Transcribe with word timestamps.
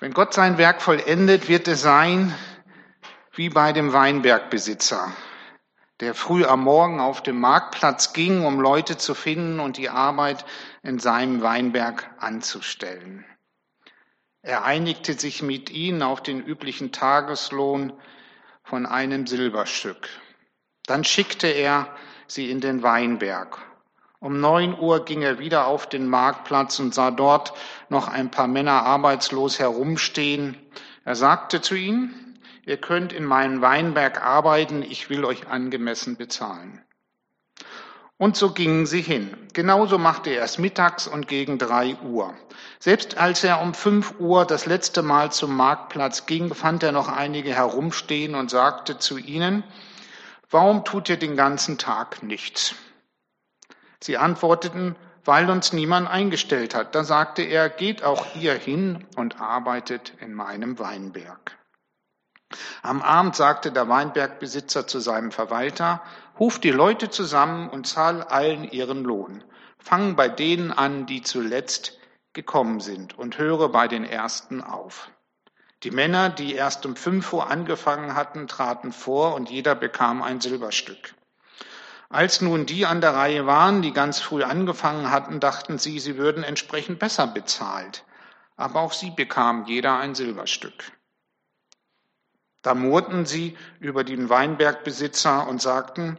Wenn 0.00 0.14
Gott 0.14 0.32
sein 0.32 0.56
Werk 0.56 0.80
vollendet, 0.80 1.50
wird 1.50 1.68
es 1.68 1.82
sein 1.82 2.34
wie 3.34 3.50
bei 3.50 3.74
dem 3.74 3.92
Weinbergbesitzer, 3.92 5.12
der 6.00 6.14
früh 6.14 6.46
am 6.46 6.64
Morgen 6.64 7.00
auf 7.00 7.22
dem 7.22 7.38
Marktplatz 7.38 8.14
ging, 8.14 8.46
um 8.46 8.60
Leute 8.60 8.96
zu 8.96 9.14
finden 9.14 9.60
und 9.60 9.76
die 9.76 9.90
Arbeit 9.90 10.46
in 10.82 10.98
seinem 10.98 11.42
Weinberg 11.42 12.10
anzustellen. 12.18 13.26
Er 14.40 14.64
einigte 14.64 15.12
sich 15.12 15.42
mit 15.42 15.68
ihnen 15.68 16.02
auf 16.02 16.22
den 16.22 16.42
üblichen 16.42 16.92
Tageslohn 16.92 17.92
von 18.64 18.86
einem 18.86 19.26
Silberstück. 19.26 20.08
Dann 20.86 21.04
schickte 21.04 21.46
er 21.46 21.94
sie 22.26 22.50
in 22.50 22.62
den 22.62 22.82
Weinberg. 22.82 23.58
Um 24.22 24.38
neun 24.38 24.78
Uhr 24.78 25.06
ging 25.06 25.22
er 25.22 25.38
wieder 25.38 25.66
auf 25.66 25.88
den 25.88 26.06
Marktplatz 26.06 26.78
und 26.78 26.94
sah 26.94 27.10
dort 27.10 27.54
noch 27.88 28.06
ein 28.06 28.30
paar 28.30 28.48
Männer 28.48 28.84
arbeitslos 28.84 29.58
herumstehen. 29.58 30.58
Er 31.06 31.16
sagte 31.16 31.62
zu 31.62 31.74
ihnen, 31.74 32.38
ihr 32.66 32.76
könnt 32.76 33.14
in 33.14 33.24
meinem 33.24 33.62
Weinberg 33.62 34.22
arbeiten, 34.22 34.82
ich 34.82 35.08
will 35.08 35.24
euch 35.24 35.48
angemessen 35.48 36.18
bezahlen. 36.18 36.82
Und 38.18 38.36
so 38.36 38.50
gingen 38.50 38.84
sie 38.84 39.00
hin. 39.00 39.34
Genauso 39.54 39.96
machte 39.96 40.28
er 40.28 40.44
es 40.44 40.58
mittags 40.58 41.06
und 41.06 41.26
gegen 41.26 41.56
drei 41.56 41.96
Uhr. 42.04 42.34
Selbst 42.78 43.16
als 43.16 43.42
er 43.42 43.62
um 43.62 43.72
fünf 43.72 44.16
Uhr 44.18 44.44
das 44.44 44.66
letzte 44.66 45.00
Mal 45.00 45.32
zum 45.32 45.56
Marktplatz 45.56 46.26
ging, 46.26 46.52
fand 46.52 46.82
er 46.82 46.92
noch 46.92 47.08
einige 47.08 47.54
herumstehen 47.54 48.34
und 48.34 48.50
sagte 48.50 48.98
zu 48.98 49.16
ihnen, 49.16 49.64
warum 50.50 50.84
tut 50.84 51.08
ihr 51.08 51.16
den 51.16 51.36
ganzen 51.36 51.78
Tag 51.78 52.22
nichts? 52.22 52.74
Sie 54.02 54.16
antworteten, 54.16 54.96
weil 55.24 55.50
uns 55.50 55.72
niemand 55.72 56.08
eingestellt 56.08 56.74
hat. 56.74 56.94
Da 56.94 57.04
sagte 57.04 57.42
er, 57.42 57.68
geht 57.68 58.02
auch 58.02 58.34
ihr 58.34 58.54
hin 58.54 59.06
und 59.16 59.40
arbeitet 59.40 60.14
in 60.20 60.32
meinem 60.32 60.78
Weinberg. 60.78 61.58
Am 62.82 63.02
Abend 63.02 63.36
sagte 63.36 63.70
der 63.70 63.88
Weinbergbesitzer 63.88 64.86
zu 64.86 64.98
seinem 64.98 65.30
Verwalter, 65.30 66.02
Ruf 66.40 66.58
die 66.58 66.70
Leute 66.70 67.10
zusammen 67.10 67.68
und 67.68 67.86
zahl 67.86 68.22
allen 68.22 68.64
ihren 68.64 69.04
Lohn. 69.04 69.44
Fang 69.78 70.16
bei 70.16 70.28
denen 70.28 70.72
an, 70.72 71.04
die 71.04 71.20
zuletzt 71.20 71.98
gekommen 72.32 72.80
sind 72.80 73.18
und 73.18 73.36
höre 73.36 73.68
bei 73.68 73.88
den 73.88 74.04
Ersten 74.04 74.62
auf. 74.62 75.10
Die 75.82 75.90
Männer, 75.90 76.30
die 76.30 76.54
erst 76.54 76.86
um 76.86 76.96
fünf 76.96 77.32
Uhr 77.34 77.50
angefangen 77.50 78.14
hatten, 78.14 78.48
traten 78.48 78.92
vor 78.92 79.34
und 79.34 79.50
jeder 79.50 79.74
bekam 79.74 80.22
ein 80.22 80.40
Silberstück. 80.40 81.14
Als 82.12 82.40
nun 82.40 82.66
die 82.66 82.86
an 82.86 83.00
der 83.00 83.14
Reihe 83.14 83.46
waren, 83.46 83.82
die 83.82 83.92
ganz 83.92 84.18
früh 84.18 84.42
angefangen 84.42 85.12
hatten, 85.12 85.38
dachten 85.38 85.78
sie, 85.78 86.00
sie 86.00 86.16
würden 86.16 86.42
entsprechend 86.42 86.98
besser 86.98 87.28
bezahlt. 87.28 88.04
Aber 88.56 88.80
auch 88.80 88.92
sie 88.92 89.10
bekamen 89.10 89.64
jeder 89.66 89.96
ein 89.96 90.16
Silberstück. 90.16 90.90
Da 92.62 92.74
murrten 92.74 93.26
sie 93.26 93.56
über 93.78 94.02
den 94.02 94.28
Weinbergbesitzer 94.28 95.46
und 95.46 95.62
sagten, 95.62 96.18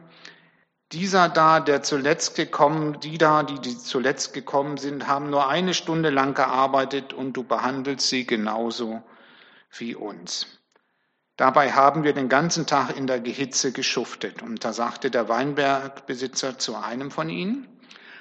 dieser 0.92 1.28
da, 1.28 1.60
der 1.60 1.82
zuletzt 1.82 2.36
gekommen, 2.36 2.98
die 3.00 3.18
da, 3.18 3.42
die, 3.42 3.60
die 3.60 3.76
zuletzt 3.76 4.32
gekommen 4.32 4.78
sind, 4.78 5.06
haben 5.06 5.28
nur 5.28 5.48
eine 5.48 5.74
Stunde 5.74 6.08
lang 6.08 6.32
gearbeitet 6.34 7.12
und 7.12 7.34
du 7.34 7.44
behandelst 7.44 8.08
sie 8.08 8.26
genauso 8.26 9.02
wie 9.76 9.94
uns. 9.94 10.61
Dabei 11.36 11.72
haben 11.72 12.04
wir 12.04 12.12
den 12.12 12.28
ganzen 12.28 12.66
Tag 12.66 12.96
in 12.96 13.06
der 13.06 13.20
Gehitze 13.20 13.72
geschuftet. 13.72 14.42
Und 14.42 14.64
da 14.64 14.72
sagte 14.72 15.10
der 15.10 15.28
Weinbergbesitzer 15.28 16.58
zu 16.58 16.76
einem 16.76 17.10
von 17.10 17.28
ihnen, 17.28 17.68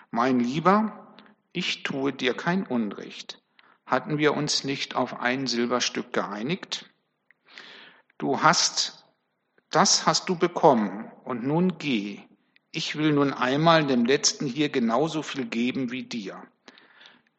mein 0.09 0.40
Lieber, 0.40 1.16
ich 1.52 1.84
tue 1.84 2.14
dir 2.14 2.34
kein 2.34 2.66
Unrecht. 2.66 3.42
Hatten 3.86 4.17
wir 4.17 4.34
uns 4.34 4.64
nicht 4.64 4.95
auf 4.95 5.20
ein 5.20 5.48
Silberstück 5.48 6.14
geeinigt? 6.14 6.89
Du 8.17 8.42
hast, 8.42 9.06
das 9.70 10.06
hast 10.06 10.30
du 10.30 10.38
bekommen 10.38 11.12
und 11.26 11.44
nun 11.44 11.78
geh 11.78 12.23
ich 12.73 12.95
will 12.95 13.12
nun 13.12 13.33
einmal 13.33 13.86
dem 13.86 14.05
Letzten 14.05 14.48
hier 14.48 14.70
genauso 14.70 15.23
viel 15.23 15.45
geben 15.45 15.92
wie 15.92 16.04
dir. 16.04 16.42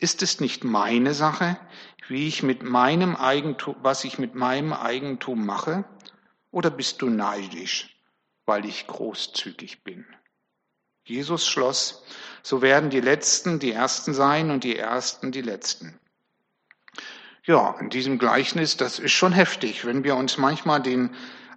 Ist 0.03 0.21
es 0.21 0.41
nicht 0.41 0.65
meine 0.65 1.15
Sache, 1.15 1.57
wie 2.09 2.27
ich 2.27 2.43
mit 2.43 2.65
meinem 2.65 3.15
Eigentum, 3.15 3.77
was 3.83 4.03
ich 4.03 4.19
mit 4.19 4.35
meinem 4.35 4.73
Eigentum 4.73 5.47
mache? 5.47 5.85
Oder 6.51 6.71
bist 6.71 7.03
du 7.03 7.09
neidisch, 7.09 7.97
weil 8.45 8.67
ich 8.67 8.89
großzügig 8.89 9.85
bin? 9.85 10.05
Jesus 11.05 11.47
schloss, 11.47 12.03
so 12.43 12.63
werden 12.63 12.91
die 12.91 13.01
Letzten 13.01 13.61
die 13.61 13.71
Ersten 13.71 14.13
sein 14.13 14.51
und 14.51 14.65
die 14.65 14.77
Ersten 14.77 15.31
die 15.31 15.41
Letzten. 15.41 16.01
Ja, 17.45 17.77
in 17.79 17.89
diesem 17.89 18.19
Gleichnis, 18.19 18.77
das 18.77 18.99
ist 18.99 19.13
schon 19.13 19.33
heftig, 19.33 19.85
wenn 19.85 20.03
wir 20.03 20.17
uns 20.17 20.37
manchmal 20.37 20.83
den 20.83 21.15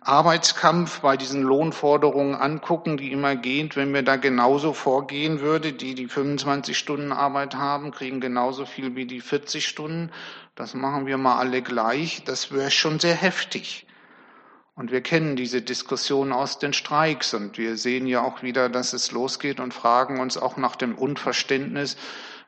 Arbeitskampf 0.08 1.00
bei 1.00 1.18
diesen 1.18 1.42
Lohnforderungen 1.42 2.36
angucken, 2.36 2.96
die 2.96 3.12
immer 3.12 3.36
gehen, 3.36 3.72
wenn 3.74 3.92
wir 3.92 4.04
da 4.04 4.18
genauso 4.18 4.74
vorgehen 4.74 5.40
würde, 5.40 5.74
die 5.74 5.96
die 5.96 6.08
25 6.08 6.78
Stunden 6.78 7.12
Arbeit 7.12 7.56
haben, 7.56 7.90
kriegen 7.90 8.22
genauso 8.22 8.68
viel 8.68 8.96
wie 8.96 9.06
die 9.06 9.20
40 9.20 9.68
Stunden. 9.68 10.12
Das 10.54 10.76
machen 10.76 11.08
wir 11.08 11.18
mal 11.18 11.40
alle 11.40 11.64
gleich. 11.64 12.24
Das 12.24 12.52
wäre 12.52 12.70
schon 12.70 13.00
sehr 13.00 13.16
heftig. 13.16 13.88
Und 14.76 14.92
wir 14.92 15.02
kennen 15.02 15.36
diese 15.36 15.64
Diskussion 15.64 16.32
aus 16.32 16.60
den 16.60 16.74
Streiks 16.74 17.34
und 17.34 17.58
wir 17.58 17.76
sehen 17.76 18.06
ja 18.06 18.22
auch 18.22 18.44
wieder, 18.44 18.70
dass 18.70 18.94
es 18.94 19.12
losgeht 19.12 19.60
und 19.60 19.74
fragen 19.74 20.20
uns 20.20 20.38
auch 20.38 20.58
nach 20.58 20.76
dem 20.76 20.96
Unverständnis, 20.96 21.98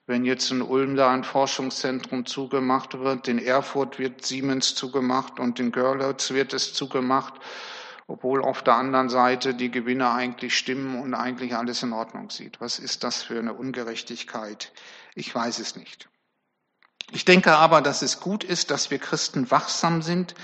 wenn 0.07 0.23
jetzt 0.23 0.49
in 0.51 0.61
Ulm 0.61 0.95
da 0.95 1.11
ein 1.11 1.25
Forschungszentrum 1.25 2.25
zugemacht 2.25 2.97
wird, 2.97 3.27
in 3.27 3.39
Erfurt 3.39 3.99
wird 3.99 4.25
Siemens 4.25 4.73
zugemacht 4.73 5.37
und 5.37 5.59
in 5.59 5.73
Görlitz 5.73 6.31
wird 6.31 6.53
es 6.53 6.73
zugemacht, 6.73 7.33
obwohl 8.07 8.41
auf 8.41 8.63
der 8.63 8.75
anderen 8.75 9.09
Seite 9.09 9.53
die 9.53 9.69
Gewinner 9.69 10.13
eigentlich 10.13 10.57
stimmen 10.57 11.01
und 11.01 11.13
eigentlich 11.13 11.55
alles 11.55 11.83
in 11.83 11.91
Ordnung 11.91 12.29
sieht. 12.29 12.61
Was 12.61 12.79
ist 12.79 13.03
das 13.03 13.21
für 13.21 13.37
eine 13.37 13.53
Ungerechtigkeit? 13.53 14.71
Ich 15.13 15.35
weiß 15.35 15.59
es 15.59 15.75
nicht. 15.75 16.07
Ich 17.11 17.25
denke 17.25 17.57
aber, 17.57 17.81
dass 17.81 18.01
es 18.01 18.21
gut 18.21 18.45
ist, 18.45 18.71
dass 18.71 18.89
wir 18.89 18.99
Christen 18.99 19.51
wachsam 19.51 20.01
sind, 20.01 20.35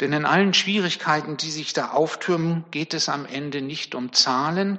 denn 0.00 0.12
in 0.12 0.24
allen 0.24 0.54
Schwierigkeiten, 0.54 1.36
die 1.36 1.50
sich 1.50 1.72
da 1.72 1.90
auftürmen, 1.90 2.64
geht 2.70 2.94
es 2.94 3.08
am 3.08 3.26
Ende 3.26 3.62
nicht 3.62 3.96
um 3.96 4.12
Zahlen, 4.12 4.78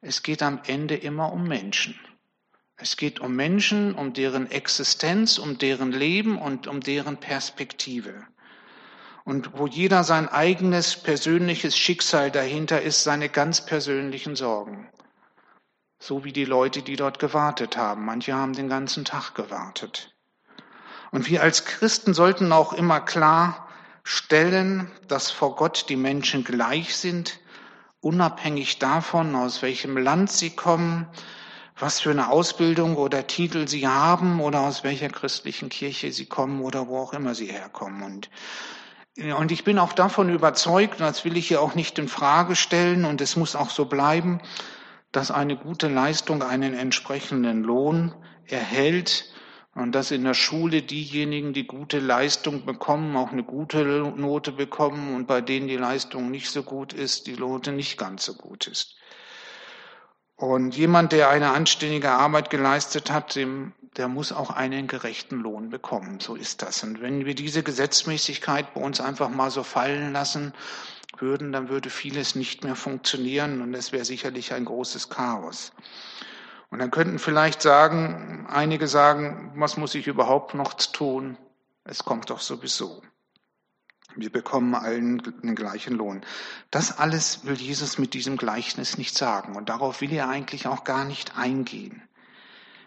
es 0.00 0.22
geht 0.22 0.42
am 0.42 0.60
Ende 0.64 0.94
immer 0.96 1.32
um 1.32 1.46
Menschen. 1.46 1.98
Es 2.82 2.96
geht 2.96 3.20
um 3.20 3.36
Menschen, 3.36 3.94
um 3.94 4.12
deren 4.12 4.50
Existenz, 4.50 5.38
um 5.38 5.56
deren 5.56 5.92
Leben 5.92 6.36
und 6.36 6.66
um 6.66 6.80
deren 6.80 7.16
Perspektive. 7.16 8.26
Und 9.22 9.56
wo 9.56 9.68
jeder 9.68 10.02
sein 10.02 10.28
eigenes 10.28 10.96
persönliches 10.96 11.78
Schicksal 11.78 12.32
dahinter 12.32 12.82
ist, 12.82 13.04
seine 13.04 13.28
ganz 13.28 13.64
persönlichen 13.64 14.34
Sorgen. 14.34 14.90
So 16.00 16.24
wie 16.24 16.32
die 16.32 16.44
Leute, 16.44 16.82
die 16.82 16.96
dort 16.96 17.20
gewartet 17.20 17.76
haben. 17.76 18.04
Manche 18.04 18.34
haben 18.34 18.52
den 18.52 18.68
ganzen 18.68 19.04
Tag 19.04 19.36
gewartet. 19.36 20.12
Und 21.12 21.30
wir 21.30 21.40
als 21.40 21.64
Christen 21.64 22.14
sollten 22.14 22.50
auch 22.50 22.72
immer 22.72 22.98
klar 22.98 23.68
stellen, 24.02 24.90
dass 25.06 25.30
vor 25.30 25.54
Gott 25.54 25.88
die 25.88 25.94
Menschen 25.94 26.42
gleich 26.42 26.96
sind, 26.96 27.38
unabhängig 28.00 28.80
davon, 28.80 29.36
aus 29.36 29.62
welchem 29.62 29.96
Land 29.96 30.32
sie 30.32 30.50
kommen, 30.50 31.06
was 31.82 31.98
für 31.98 32.12
eine 32.12 32.30
Ausbildung 32.30 32.96
oder 32.96 33.26
Titel 33.26 33.66
sie 33.66 33.88
haben 33.88 34.40
oder 34.40 34.60
aus 34.60 34.84
welcher 34.84 35.08
christlichen 35.08 35.68
Kirche 35.68 36.12
sie 36.12 36.26
kommen 36.26 36.62
oder 36.62 36.86
wo 36.86 36.98
auch 36.98 37.12
immer 37.12 37.34
sie 37.34 37.46
herkommen. 37.46 38.04
Und, 38.04 38.30
und 39.36 39.50
ich 39.50 39.64
bin 39.64 39.80
auch 39.80 39.92
davon 39.92 40.28
überzeugt, 40.28 41.00
das 41.00 41.24
will 41.24 41.36
ich 41.36 41.48
hier 41.48 41.60
auch 41.60 41.74
nicht 41.74 41.98
in 41.98 42.06
Frage 42.06 42.54
stellen 42.54 43.04
und 43.04 43.20
es 43.20 43.34
muss 43.34 43.56
auch 43.56 43.68
so 43.68 43.86
bleiben, 43.86 44.40
dass 45.10 45.32
eine 45.32 45.56
gute 45.56 45.88
Leistung 45.88 46.44
einen 46.44 46.72
entsprechenden 46.72 47.64
Lohn 47.64 48.14
erhält 48.46 49.24
und 49.74 49.92
dass 49.92 50.12
in 50.12 50.22
der 50.22 50.34
Schule 50.34 50.82
diejenigen, 50.82 51.52
die 51.52 51.66
gute 51.66 51.98
Leistung 51.98 52.64
bekommen, 52.64 53.16
auch 53.16 53.32
eine 53.32 53.42
gute 53.42 53.84
Note 54.16 54.52
bekommen 54.52 55.16
und 55.16 55.26
bei 55.26 55.40
denen 55.40 55.66
die 55.66 55.78
Leistung 55.78 56.30
nicht 56.30 56.48
so 56.48 56.62
gut 56.62 56.92
ist, 56.92 57.26
die 57.26 57.36
Note 57.36 57.72
nicht 57.72 57.98
ganz 57.98 58.24
so 58.24 58.34
gut 58.34 58.68
ist. 58.68 58.94
Und 60.42 60.76
jemand, 60.76 61.12
der 61.12 61.30
eine 61.30 61.52
anständige 61.52 62.10
Arbeit 62.10 62.50
geleistet 62.50 63.12
hat, 63.12 63.36
dem, 63.36 63.74
der 63.96 64.08
muss 64.08 64.32
auch 64.32 64.50
einen 64.50 64.88
gerechten 64.88 65.36
Lohn 65.36 65.70
bekommen. 65.70 66.18
So 66.18 66.34
ist 66.34 66.62
das. 66.62 66.82
Und 66.82 67.00
wenn 67.00 67.24
wir 67.24 67.36
diese 67.36 67.62
Gesetzmäßigkeit 67.62 68.74
bei 68.74 68.80
uns 68.80 69.00
einfach 69.00 69.28
mal 69.28 69.52
so 69.52 69.62
fallen 69.62 70.12
lassen 70.12 70.52
würden, 71.16 71.52
dann 71.52 71.68
würde 71.68 71.90
vieles 71.90 72.34
nicht 72.34 72.64
mehr 72.64 72.74
funktionieren 72.74 73.62
und 73.62 73.72
es 73.74 73.92
wäre 73.92 74.04
sicherlich 74.04 74.52
ein 74.52 74.64
großes 74.64 75.10
Chaos. 75.10 75.74
Und 76.70 76.80
dann 76.80 76.90
könnten 76.90 77.20
vielleicht 77.20 77.62
sagen, 77.62 78.48
einige 78.50 78.88
sagen, 78.88 79.52
was 79.54 79.76
muss 79.76 79.94
ich 79.94 80.08
überhaupt 80.08 80.54
noch 80.54 80.74
tun? 80.74 81.38
Es 81.84 82.04
kommt 82.04 82.30
doch 82.30 82.40
sowieso. 82.40 83.00
Wir 84.16 84.30
bekommen 84.30 84.74
allen 84.74 85.22
den 85.42 85.54
gleichen 85.54 85.94
Lohn. 85.94 86.22
Das 86.70 86.98
alles 86.98 87.44
will 87.44 87.56
Jesus 87.56 87.98
mit 87.98 88.14
diesem 88.14 88.36
Gleichnis 88.36 88.98
nicht 88.98 89.16
sagen 89.16 89.56
und 89.56 89.68
darauf 89.68 90.00
will 90.00 90.12
er 90.12 90.28
eigentlich 90.28 90.66
auch 90.66 90.84
gar 90.84 91.04
nicht 91.04 91.36
eingehen. 91.36 92.02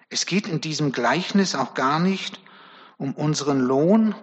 Es 0.10 0.26
geht 0.26 0.48
in 0.48 0.62
diesem 0.62 0.92
Gleichnis 0.92 1.56
auch 1.56 1.74
gar 1.74 2.00
nicht 2.00 2.40
um 2.98 3.14
unseren 3.14 3.60
Lohn 3.60 4.16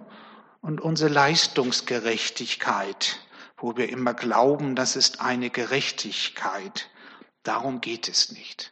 und 0.61 0.81
unsere 0.81 1.09
Leistungsgerechtigkeit, 1.09 3.19
wo 3.57 3.77
wir 3.77 3.89
immer 3.89 4.13
glauben, 4.13 4.75
das 4.75 4.95
ist 4.95 5.21
eine 5.21 5.49
Gerechtigkeit. 5.49 6.89
Darum 7.43 7.81
geht 7.81 8.07
es 8.07 8.31
nicht. 8.31 8.71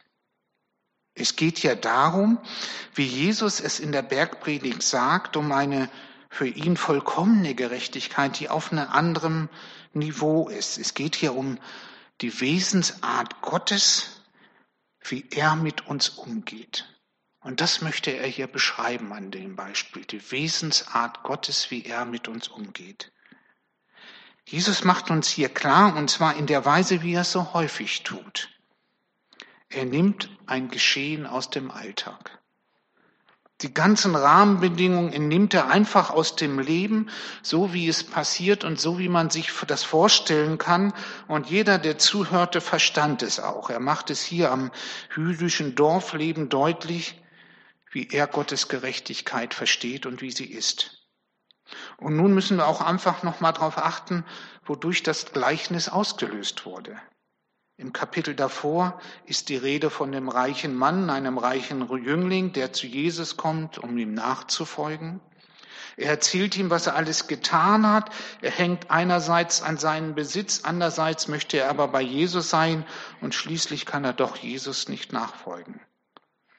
Es 1.14 1.36
geht 1.36 1.62
ja 1.62 1.74
darum, 1.74 2.38
wie 2.94 3.04
Jesus 3.04 3.60
es 3.60 3.78
in 3.78 3.92
der 3.92 4.02
Bergpredigt 4.02 4.82
sagt, 4.82 5.36
um 5.36 5.52
eine 5.52 5.90
für 6.32 6.46
ihn 6.46 6.78
vollkommene 6.78 7.54
Gerechtigkeit, 7.54 8.40
die 8.40 8.48
auf 8.48 8.72
einem 8.72 8.88
anderen 8.88 9.50
Niveau 9.92 10.48
ist. 10.48 10.78
Es 10.78 10.94
geht 10.94 11.14
hier 11.14 11.34
um 11.34 11.58
die 12.22 12.40
Wesensart 12.40 13.42
Gottes, 13.42 14.22
wie 15.02 15.26
er 15.30 15.56
mit 15.56 15.86
uns 15.86 16.08
umgeht. 16.08 16.88
Und 17.40 17.60
das 17.60 17.82
möchte 17.82 18.12
er 18.12 18.26
hier 18.26 18.46
beschreiben 18.46 19.12
an 19.12 19.30
dem 19.30 19.56
Beispiel, 19.56 20.06
die 20.06 20.30
Wesensart 20.32 21.22
Gottes, 21.22 21.70
wie 21.70 21.84
er 21.84 22.06
mit 22.06 22.28
uns 22.28 22.48
umgeht. 22.48 23.12
Jesus 24.46 24.84
macht 24.84 25.10
uns 25.10 25.28
hier 25.28 25.50
klar, 25.50 25.94
und 25.96 26.08
zwar 26.08 26.34
in 26.36 26.46
der 26.46 26.64
Weise, 26.64 27.02
wie 27.02 27.12
er 27.12 27.20
es 27.22 27.32
so 27.32 27.52
häufig 27.52 28.04
tut. 28.04 28.48
Er 29.68 29.84
nimmt 29.84 30.30
ein 30.46 30.70
Geschehen 30.70 31.26
aus 31.26 31.50
dem 31.50 31.70
Alltag. 31.70 32.41
Die 33.62 33.72
ganzen 33.72 34.16
Rahmenbedingungen 34.16 35.28
nimmt 35.28 35.54
er 35.54 35.68
einfach 35.70 36.10
aus 36.10 36.34
dem 36.34 36.58
Leben, 36.58 37.08
so 37.42 37.72
wie 37.72 37.88
es 37.88 38.02
passiert 38.02 38.64
und 38.64 38.80
so 38.80 38.98
wie 38.98 39.08
man 39.08 39.30
sich 39.30 39.52
das 39.68 39.84
vorstellen 39.84 40.58
kann. 40.58 40.92
Und 41.28 41.48
jeder, 41.48 41.78
der 41.78 41.96
zuhörte, 41.96 42.60
verstand 42.60 43.22
es 43.22 43.38
auch. 43.38 43.70
Er 43.70 43.78
macht 43.78 44.10
es 44.10 44.20
hier 44.20 44.50
am 44.50 44.72
jüdischen 45.14 45.76
Dorfleben 45.76 46.48
deutlich, 46.48 47.22
wie 47.92 48.08
er 48.08 48.26
Gottes 48.26 48.68
Gerechtigkeit 48.68 49.54
versteht 49.54 50.06
und 50.06 50.22
wie 50.22 50.32
sie 50.32 50.50
ist. 50.50 51.06
Und 51.98 52.16
nun 52.16 52.34
müssen 52.34 52.56
wir 52.56 52.66
auch 52.66 52.80
einfach 52.80 53.22
noch 53.22 53.40
mal 53.40 53.52
darauf 53.52 53.78
achten, 53.78 54.24
wodurch 54.64 55.04
das 55.04 55.32
Gleichnis 55.32 55.88
ausgelöst 55.88 56.66
wurde. 56.66 56.96
Im 57.82 57.92
Kapitel 57.92 58.36
davor 58.36 59.00
ist 59.26 59.48
die 59.48 59.56
Rede 59.56 59.90
von 59.90 60.12
dem 60.12 60.28
reichen 60.28 60.76
Mann, 60.76 61.10
einem 61.10 61.36
reichen 61.36 61.88
Jüngling, 61.88 62.52
der 62.52 62.72
zu 62.72 62.86
Jesus 62.86 63.36
kommt, 63.36 63.76
um 63.76 63.98
ihm 63.98 64.14
nachzufolgen. 64.14 65.20
Er 65.96 66.10
erzählt 66.10 66.56
ihm, 66.56 66.70
was 66.70 66.86
er 66.86 66.94
alles 66.94 67.26
getan 67.26 67.84
hat. 67.90 68.10
Er 68.40 68.52
hängt 68.52 68.92
einerseits 68.92 69.62
an 69.62 69.78
seinen 69.78 70.14
Besitz, 70.14 70.60
andererseits 70.62 71.26
möchte 71.26 71.58
er 71.58 71.70
aber 71.70 71.88
bei 71.88 72.02
Jesus 72.02 72.50
sein 72.50 72.86
und 73.20 73.34
schließlich 73.34 73.84
kann 73.84 74.04
er 74.04 74.12
doch 74.12 74.36
Jesus 74.36 74.88
nicht 74.88 75.12
nachfolgen. 75.12 75.80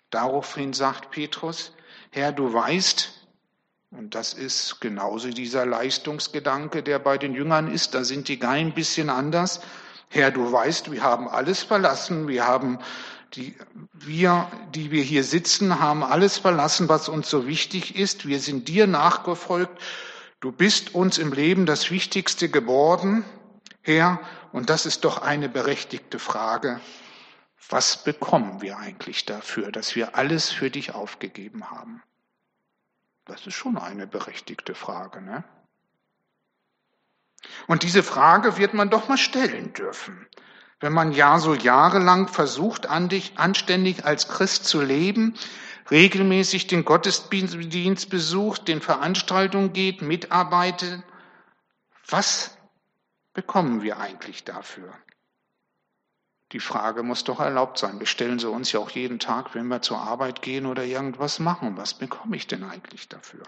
Daraufhin 0.09 0.73
sagt 0.73 1.09
Petrus, 1.09 1.71
Herr, 2.11 2.33
du 2.33 2.51
weißt, 2.51 3.27
und 3.91 4.13
das 4.13 4.33
ist 4.33 4.81
genauso 4.81 5.29
dieser 5.29 5.65
Leistungsgedanke, 5.65 6.83
der 6.83 6.99
bei 6.99 7.17
den 7.17 7.33
Jüngern 7.33 7.71
ist, 7.71 7.95
da 7.95 8.03
sind 8.03 8.27
die 8.27 8.39
gar 8.39 8.51
ein 8.51 8.73
bisschen 8.73 9.09
anders. 9.09 9.61
Herr, 10.13 10.31
du 10.31 10.51
weißt, 10.51 10.91
wir 10.91 11.03
haben 11.03 11.27
alles 11.27 11.63
verlassen, 11.63 12.27
wir 12.27 12.47
haben 12.47 12.79
die, 13.33 13.55
wir, 13.93 14.47
die 14.73 14.91
wir 14.91 15.03
hier 15.03 15.23
sitzen, 15.23 15.79
haben 15.79 16.03
alles 16.03 16.37
verlassen, 16.37 16.87
was 16.87 17.09
uns 17.09 17.29
so 17.29 17.47
wichtig 17.47 17.95
ist. 17.95 18.27
Wir 18.27 18.39
sind 18.39 18.67
dir 18.67 18.87
nachgefolgt. 18.87 19.81
Du 20.39 20.51
bist 20.51 20.93
uns 20.93 21.17
im 21.17 21.33
Leben 21.33 21.65
das 21.65 21.89
Wichtigste 21.89 22.47
geworden, 22.47 23.25
Herr. 23.81 24.19
Und 24.51 24.69
das 24.69 24.85
ist 24.85 25.03
doch 25.03 25.21
eine 25.21 25.49
berechtigte 25.49 26.19
Frage 26.19 26.79
was 27.69 28.03
bekommen 28.03 28.61
wir 28.61 28.77
eigentlich 28.77 29.25
dafür, 29.25 29.71
dass 29.71 29.95
wir 29.95 30.15
alles 30.15 30.51
für 30.51 30.69
dich 30.69 30.93
aufgegeben 30.93 31.71
haben? 31.71 32.03
Das 33.25 33.47
ist 33.47 33.55
schon 33.55 33.77
eine 33.77 34.05
berechtigte 34.05 34.75
Frage, 34.75 35.21
ne? 35.21 35.43
Und 37.67 37.83
diese 37.83 38.03
Frage 38.03 38.57
wird 38.57 38.73
man 38.73 38.89
doch 38.89 39.07
mal 39.07 39.17
stellen 39.17 39.73
dürfen. 39.73 40.27
Wenn 40.79 40.93
man 40.93 41.13
ja 41.13 41.39
so 41.39 41.53
jahrelang 41.53 42.27
versucht, 42.27 42.87
anständig 42.87 44.05
als 44.05 44.27
Christ 44.27 44.65
zu 44.65 44.81
leben, 44.81 45.35
regelmäßig 45.89 46.67
den 46.67 46.85
Gottesdienst 46.85 48.09
besucht, 48.09 48.67
den 48.67 48.81
Veranstaltungen 48.81 49.73
geht, 49.73 50.01
mitarbeitet, 50.01 51.03
was 52.07 52.57
bekommen 53.33 53.81
wir 53.81 53.97
eigentlich 53.99 54.43
dafür? 54.43 54.93
Die 56.51 56.59
Frage 56.59 57.01
muss 57.01 57.23
doch 57.23 57.39
erlaubt 57.39 57.79
sein. 57.79 57.99
Wir 57.99 58.05
stellen 58.05 58.37
sie 58.37 58.49
uns 58.49 58.71
ja 58.71 58.79
auch 58.79 58.91
jeden 58.91 59.17
Tag, 59.17 59.55
wenn 59.55 59.67
wir 59.67 59.81
zur 59.81 59.99
Arbeit 59.99 60.43
gehen 60.43 60.67
oder 60.67 60.83
irgendwas 60.83 61.39
machen. 61.39 61.77
Was 61.77 61.95
bekomme 61.95 62.35
ich 62.35 62.45
denn 62.45 62.63
eigentlich 62.63 63.09
dafür? 63.09 63.43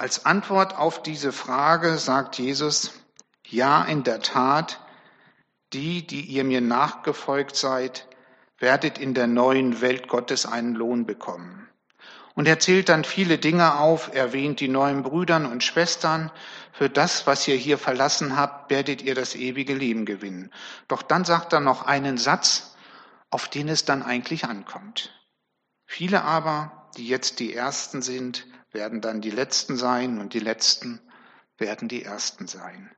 Als 0.00 0.24
Antwort 0.24 0.78
auf 0.78 1.02
diese 1.02 1.30
Frage 1.30 1.98
sagt 1.98 2.38
Jesus, 2.38 2.92
ja, 3.46 3.84
in 3.84 4.02
der 4.02 4.22
Tat, 4.22 4.80
die, 5.74 6.06
die 6.06 6.22
ihr 6.22 6.42
mir 6.42 6.62
nachgefolgt 6.62 7.54
seid, 7.54 8.08
werdet 8.56 8.96
in 8.96 9.12
der 9.12 9.26
neuen 9.26 9.82
Welt 9.82 10.08
Gottes 10.08 10.46
einen 10.46 10.74
Lohn 10.74 11.04
bekommen. 11.04 11.68
Und 12.34 12.48
er 12.48 12.58
zählt 12.58 12.88
dann 12.88 13.04
viele 13.04 13.36
Dinge 13.36 13.78
auf, 13.78 14.14
erwähnt 14.14 14.60
die 14.60 14.68
neuen 14.68 15.02
Brüdern 15.02 15.44
und 15.44 15.62
Schwestern. 15.62 16.30
Für 16.72 16.88
das, 16.88 17.26
was 17.26 17.46
ihr 17.46 17.56
hier 17.56 17.76
verlassen 17.76 18.38
habt, 18.38 18.70
werdet 18.70 19.02
ihr 19.02 19.14
das 19.14 19.34
ewige 19.34 19.74
Leben 19.74 20.06
gewinnen. 20.06 20.50
Doch 20.88 21.02
dann 21.02 21.26
sagt 21.26 21.52
er 21.52 21.60
noch 21.60 21.84
einen 21.84 22.16
Satz, 22.16 22.74
auf 23.28 23.48
den 23.48 23.68
es 23.68 23.84
dann 23.84 24.02
eigentlich 24.02 24.46
ankommt. 24.46 25.12
Viele 25.84 26.22
aber, 26.22 26.79
die 26.96 27.06
jetzt 27.06 27.40
die 27.40 27.54
Ersten 27.54 28.02
sind, 28.02 28.46
werden 28.72 29.00
dann 29.00 29.20
die 29.20 29.30
Letzten 29.30 29.76
sein 29.76 30.20
und 30.20 30.34
die 30.34 30.40
Letzten 30.40 31.00
werden 31.58 31.88
die 31.88 32.02
Ersten 32.02 32.46
sein. 32.46 32.90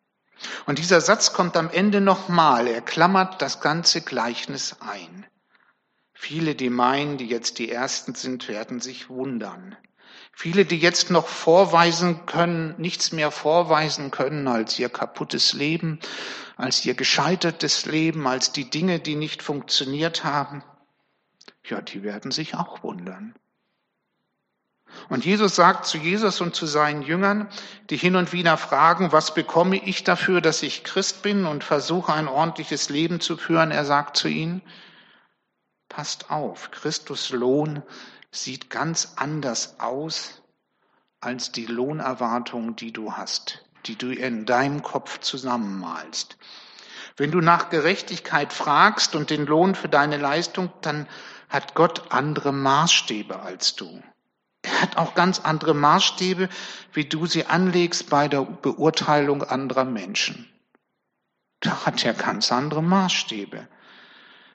Und 0.66 0.78
dieser 0.78 1.00
Satz 1.00 1.32
kommt 1.32 1.56
am 1.56 1.70
Ende 1.70 2.00
nochmal. 2.00 2.66
Er 2.66 2.80
klammert 2.80 3.42
das 3.42 3.60
ganze 3.60 4.00
Gleichnis 4.00 4.76
ein. 4.80 5.26
Viele, 6.14 6.54
die 6.54 6.70
meinen, 6.70 7.18
die 7.18 7.26
jetzt 7.26 7.58
die 7.58 7.70
Ersten 7.70 8.14
sind, 8.14 8.48
werden 8.48 8.80
sich 8.80 9.08
wundern. 9.08 9.76
Viele, 10.32 10.64
die 10.64 10.78
jetzt 10.78 11.10
noch 11.10 11.28
vorweisen 11.28 12.26
können, 12.26 12.74
nichts 12.78 13.12
mehr 13.12 13.30
vorweisen 13.30 14.10
können 14.10 14.48
als 14.48 14.78
ihr 14.78 14.88
kaputtes 14.88 15.52
Leben, 15.52 16.00
als 16.56 16.84
ihr 16.84 16.94
gescheitertes 16.94 17.86
Leben, 17.86 18.26
als 18.26 18.52
die 18.52 18.68
Dinge, 18.68 19.00
die 19.00 19.16
nicht 19.16 19.42
funktioniert 19.42 20.24
haben, 20.24 20.62
ja, 21.64 21.80
die 21.80 22.02
werden 22.02 22.30
sich 22.30 22.54
auch 22.54 22.82
wundern. 22.82 23.34
Und 25.08 25.24
Jesus 25.24 25.56
sagt 25.56 25.86
zu 25.86 25.98
Jesus 25.98 26.40
und 26.40 26.54
zu 26.54 26.66
seinen 26.66 27.02
Jüngern, 27.02 27.48
die 27.90 27.96
hin 27.96 28.16
und 28.16 28.32
wieder 28.32 28.56
fragen, 28.56 29.12
was 29.12 29.34
bekomme 29.34 29.76
ich 29.76 30.04
dafür, 30.04 30.40
dass 30.40 30.62
ich 30.62 30.84
Christ 30.84 31.22
bin 31.22 31.46
und 31.46 31.64
versuche 31.64 32.12
ein 32.12 32.28
ordentliches 32.28 32.88
Leben 32.88 33.20
zu 33.20 33.36
führen, 33.36 33.70
er 33.70 33.84
sagt 33.84 34.16
zu 34.16 34.28
ihnen, 34.28 34.62
Passt 35.88 36.30
auf, 36.30 36.70
Christus 36.70 37.30
Lohn 37.30 37.82
sieht 38.30 38.70
ganz 38.70 39.12
anders 39.16 39.78
aus 39.78 40.42
als 41.20 41.52
die 41.52 41.66
Lohnerwartung, 41.66 42.76
die 42.76 42.92
du 42.92 43.12
hast, 43.12 43.62
die 43.84 43.96
du 43.96 44.10
in 44.10 44.46
deinem 44.46 44.82
Kopf 44.82 45.20
zusammenmalst. 45.20 46.38
Wenn 47.16 47.30
du 47.30 47.40
nach 47.42 47.68
Gerechtigkeit 47.68 48.54
fragst 48.54 49.14
und 49.14 49.28
den 49.28 49.44
Lohn 49.44 49.74
für 49.74 49.90
deine 49.90 50.16
Leistung, 50.16 50.72
dann 50.80 51.06
hat 51.50 51.74
Gott 51.74 52.10
andere 52.10 52.52
Maßstäbe 52.52 53.40
als 53.40 53.76
du. 53.76 54.02
Hat 54.82 54.98
auch 54.98 55.14
ganz 55.14 55.40
andere 55.40 55.74
Maßstäbe, 55.74 56.50
wie 56.92 57.04
du 57.06 57.24
sie 57.24 57.46
anlegst 57.46 58.10
bei 58.10 58.28
der 58.28 58.42
Beurteilung 58.42 59.42
anderer 59.42 59.84
Menschen. 59.84 60.52
Da 61.60 61.86
hat 61.86 62.04
er 62.04 62.12
ganz 62.12 62.52
andere 62.52 62.82
Maßstäbe 62.82 63.68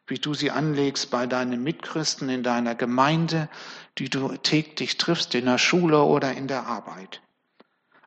wie 0.07 0.19
du 0.19 0.33
sie 0.33 0.51
anlegst 0.51 1.11
bei 1.11 1.27
deinen 1.27 1.61
Mitchristen 1.63 2.29
in 2.29 2.41
deiner 2.41 2.75
Gemeinde, 2.75 3.49
die 3.97 4.09
du 4.09 4.29
täglich 4.37 4.97
triffst 4.97 5.35
in 5.35 5.45
der 5.45 5.57
Schule 5.57 6.01
oder 6.03 6.31
in 6.31 6.47
der 6.47 6.65
Arbeit. 6.65 7.21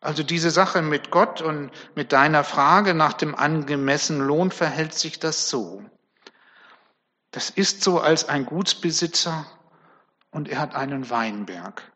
Also 0.00 0.22
diese 0.22 0.50
Sache 0.50 0.80
mit 0.80 1.10
Gott 1.10 1.42
und 1.42 1.70
mit 1.94 2.12
deiner 2.12 2.42
Frage 2.42 2.94
nach 2.94 3.12
dem 3.12 3.34
angemessenen 3.34 4.26
Lohn 4.26 4.50
verhält 4.50 4.94
sich 4.94 5.18
das 5.18 5.50
so. 5.50 5.84
Das 7.32 7.50
ist 7.50 7.82
so 7.82 8.00
als 8.00 8.26
ein 8.26 8.46
Gutsbesitzer 8.46 9.46
und 10.30 10.48
er 10.48 10.58
hat 10.58 10.74
einen 10.74 11.10
Weinberg. 11.10 11.92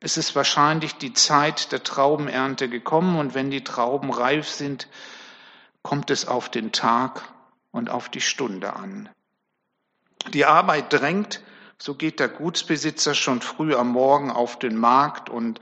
Es 0.00 0.16
ist 0.16 0.36
wahrscheinlich 0.36 0.94
die 0.96 1.12
Zeit 1.12 1.72
der 1.72 1.82
Traubenernte 1.82 2.68
gekommen 2.68 3.18
und 3.18 3.34
wenn 3.34 3.50
die 3.50 3.64
Trauben 3.64 4.12
reif 4.12 4.48
sind, 4.48 4.88
kommt 5.82 6.10
es 6.10 6.28
auf 6.28 6.48
den 6.50 6.70
Tag 6.70 7.22
und 7.72 7.90
auf 7.90 8.08
die 8.08 8.20
Stunde 8.20 8.76
an. 8.76 9.08
Die 10.32 10.44
Arbeit 10.44 10.92
drängt, 10.92 11.42
so 11.78 11.94
geht 11.94 12.20
der 12.20 12.28
Gutsbesitzer 12.28 13.14
schon 13.14 13.40
früh 13.40 13.74
am 13.74 13.88
Morgen 13.88 14.30
auf 14.30 14.58
den 14.58 14.76
Markt 14.76 15.30
und 15.30 15.60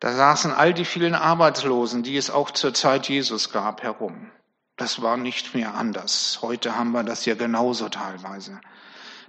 da 0.00 0.12
saßen 0.12 0.52
all 0.52 0.74
die 0.74 0.84
vielen 0.84 1.14
Arbeitslosen, 1.14 2.04
die 2.04 2.16
es 2.16 2.30
auch 2.30 2.52
zur 2.52 2.74
Zeit 2.74 3.08
Jesus 3.08 3.50
gab, 3.50 3.82
herum. 3.82 4.30
Das 4.76 5.02
war 5.02 5.16
nicht 5.16 5.54
mehr 5.54 5.74
anders. 5.74 6.38
Heute 6.40 6.76
haben 6.76 6.92
wir 6.92 7.02
das 7.02 7.24
ja 7.24 7.34
genauso 7.34 7.88
teilweise. 7.88 8.60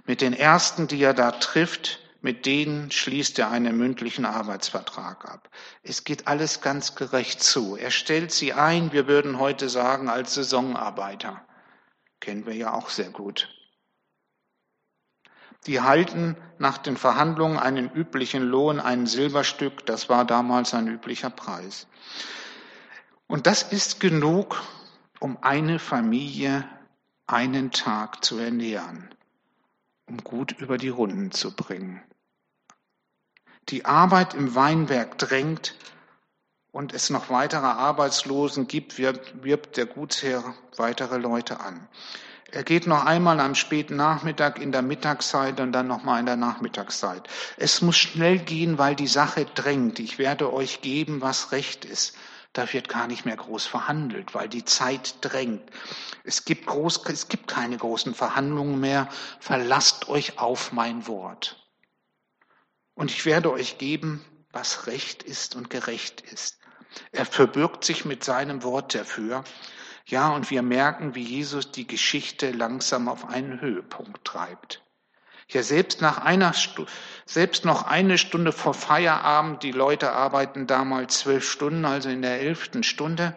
Mit 0.06 0.20
den 0.20 0.32
ersten, 0.32 0.86
die 0.86 1.02
er 1.02 1.14
da 1.14 1.32
trifft, 1.32 1.98
mit 2.22 2.46
denen 2.46 2.90
schließt 2.90 3.38
er 3.38 3.50
einen 3.50 3.76
mündlichen 3.76 4.26
Arbeitsvertrag 4.26 5.24
ab. 5.24 5.48
Es 5.82 6.04
geht 6.04 6.26
alles 6.26 6.60
ganz 6.60 6.94
gerecht 6.94 7.42
zu. 7.42 7.76
Er 7.76 7.90
stellt 7.90 8.32
sie 8.32 8.52
ein, 8.52 8.92
wir 8.92 9.06
würden 9.06 9.38
heute 9.38 9.68
sagen, 9.68 10.08
als 10.08 10.34
Saisonarbeiter. 10.34 11.44
Kennen 12.20 12.46
wir 12.46 12.54
ja 12.54 12.74
auch 12.74 12.90
sehr 12.90 13.10
gut. 13.10 13.48
Die 15.66 15.80
halten 15.80 16.36
nach 16.58 16.78
den 16.78 16.96
Verhandlungen 16.96 17.58
einen 17.58 17.90
üblichen 17.90 18.42
Lohn, 18.42 18.80
ein 18.80 19.06
Silberstück, 19.06 19.84
das 19.86 20.08
war 20.08 20.24
damals 20.24 20.72
ein 20.72 20.88
üblicher 20.88 21.30
Preis. 21.30 21.86
Und 23.26 23.46
das 23.46 23.62
ist 23.62 24.00
genug, 24.00 24.62
um 25.20 25.38
eine 25.42 25.78
Familie 25.78 26.66
einen 27.26 27.70
Tag 27.70 28.24
zu 28.24 28.38
ernähren, 28.38 29.14
um 30.10 30.18
gut 30.18 30.52
über 30.58 30.76
die 30.76 30.88
Runden 30.88 31.30
zu 31.30 31.54
bringen. 31.54 32.02
Die 33.68 33.84
Arbeit 33.84 34.34
im 34.34 34.54
Weinberg 34.56 35.16
drängt 35.18 35.76
und 36.72 36.92
es 36.92 37.10
noch 37.10 37.30
weitere 37.30 37.66
Arbeitslosen 37.66 38.66
gibt, 38.66 38.98
wirbt 38.98 39.76
der 39.76 39.86
Gutsherr 39.86 40.54
weitere 40.76 41.16
Leute 41.16 41.60
an. 41.60 41.88
Er 42.50 42.64
geht 42.64 42.88
noch 42.88 43.04
einmal 43.06 43.38
am 43.38 43.54
späten 43.54 43.94
Nachmittag 43.94 44.58
in 44.60 44.72
der 44.72 44.82
Mittagszeit 44.82 45.60
und 45.60 45.70
dann 45.70 45.86
nochmal 45.86 46.18
in 46.18 46.26
der 46.26 46.36
Nachmittagszeit. 46.36 47.28
Es 47.56 47.80
muss 47.80 47.96
schnell 47.96 48.40
gehen, 48.40 48.76
weil 48.78 48.96
die 48.96 49.06
Sache 49.06 49.44
drängt. 49.44 50.00
Ich 50.00 50.18
werde 50.18 50.52
euch 50.52 50.80
geben, 50.80 51.20
was 51.20 51.52
recht 51.52 51.84
ist. 51.84 52.16
Da 52.52 52.72
wird 52.72 52.88
gar 52.88 53.06
nicht 53.06 53.24
mehr 53.24 53.36
groß 53.36 53.66
verhandelt, 53.66 54.34
weil 54.34 54.48
die 54.48 54.64
Zeit 54.64 55.14
drängt. 55.20 55.62
Es 56.24 56.44
gibt, 56.44 56.66
groß, 56.66 57.04
es 57.06 57.28
gibt 57.28 57.46
keine 57.46 57.76
großen 57.76 58.14
Verhandlungen 58.14 58.80
mehr. 58.80 59.08
Verlasst 59.38 60.08
euch 60.08 60.38
auf 60.38 60.72
mein 60.72 61.06
Wort. 61.06 61.68
Und 62.94 63.10
ich 63.10 63.24
werde 63.24 63.52
euch 63.52 63.78
geben, 63.78 64.24
was 64.50 64.88
recht 64.88 65.22
ist 65.22 65.54
und 65.54 65.70
gerecht 65.70 66.20
ist. 66.20 66.58
Er 67.12 67.24
verbirgt 67.24 67.84
sich 67.84 68.04
mit 68.04 68.24
seinem 68.24 68.64
Wort 68.64 68.94
dafür. 68.94 69.44
Ja, 70.06 70.30
und 70.30 70.50
wir 70.50 70.62
merken, 70.62 71.14
wie 71.14 71.22
Jesus 71.22 71.70
die 71.70 71.86
Geschichte 71.86 72.50
langsam 72.50 73.08
auf 73.08 73.28
einen 73.28 73.60
Höhepunkt 73.60 74.24
treibt. 74.24 74.82
Ja, 75.52 75.64
selbst 75.64 76.00
nach 76.00 76.18
einer 76.18 76.52
Stunde, 76.52 76.90
selbst 77.26 77.64
noch 77.64 77.82
eine 77.82 78.18
Stunde 78.18 78.52
vor 78.52 78.72
Feierabend, 78.72 79.64
die 79.64 79.72
Leute 79.72 80.12
arbeiten 80.12 80.68
damals 80.68 81.18
zwölf 81.18 81.48
Stunden, 81.48 81.84
also 81.84 82.08
in 82.08 82.22
der 82.22 82.40
elften 82.40 82.84
Stunde, 82.84 83.36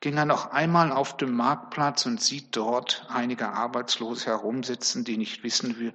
ging 0.00 0.18
er 0.18 0.26
noch 0.26 0.50
einmal 0.50 0.92
auf 0.92 1.16
dem 1.16 1.32
Marktplatz 1.32 2.04
und 2.04 2.20
sieht 2.20 2.54
dort 2.54 3.06
einige 3.08 3.48
Arbeitslose 3.48 4.26
herumsitzen, 4.26 5.04
die 5.04 5.16
nicht 5.16 5.44
wissen, 5.44 5.94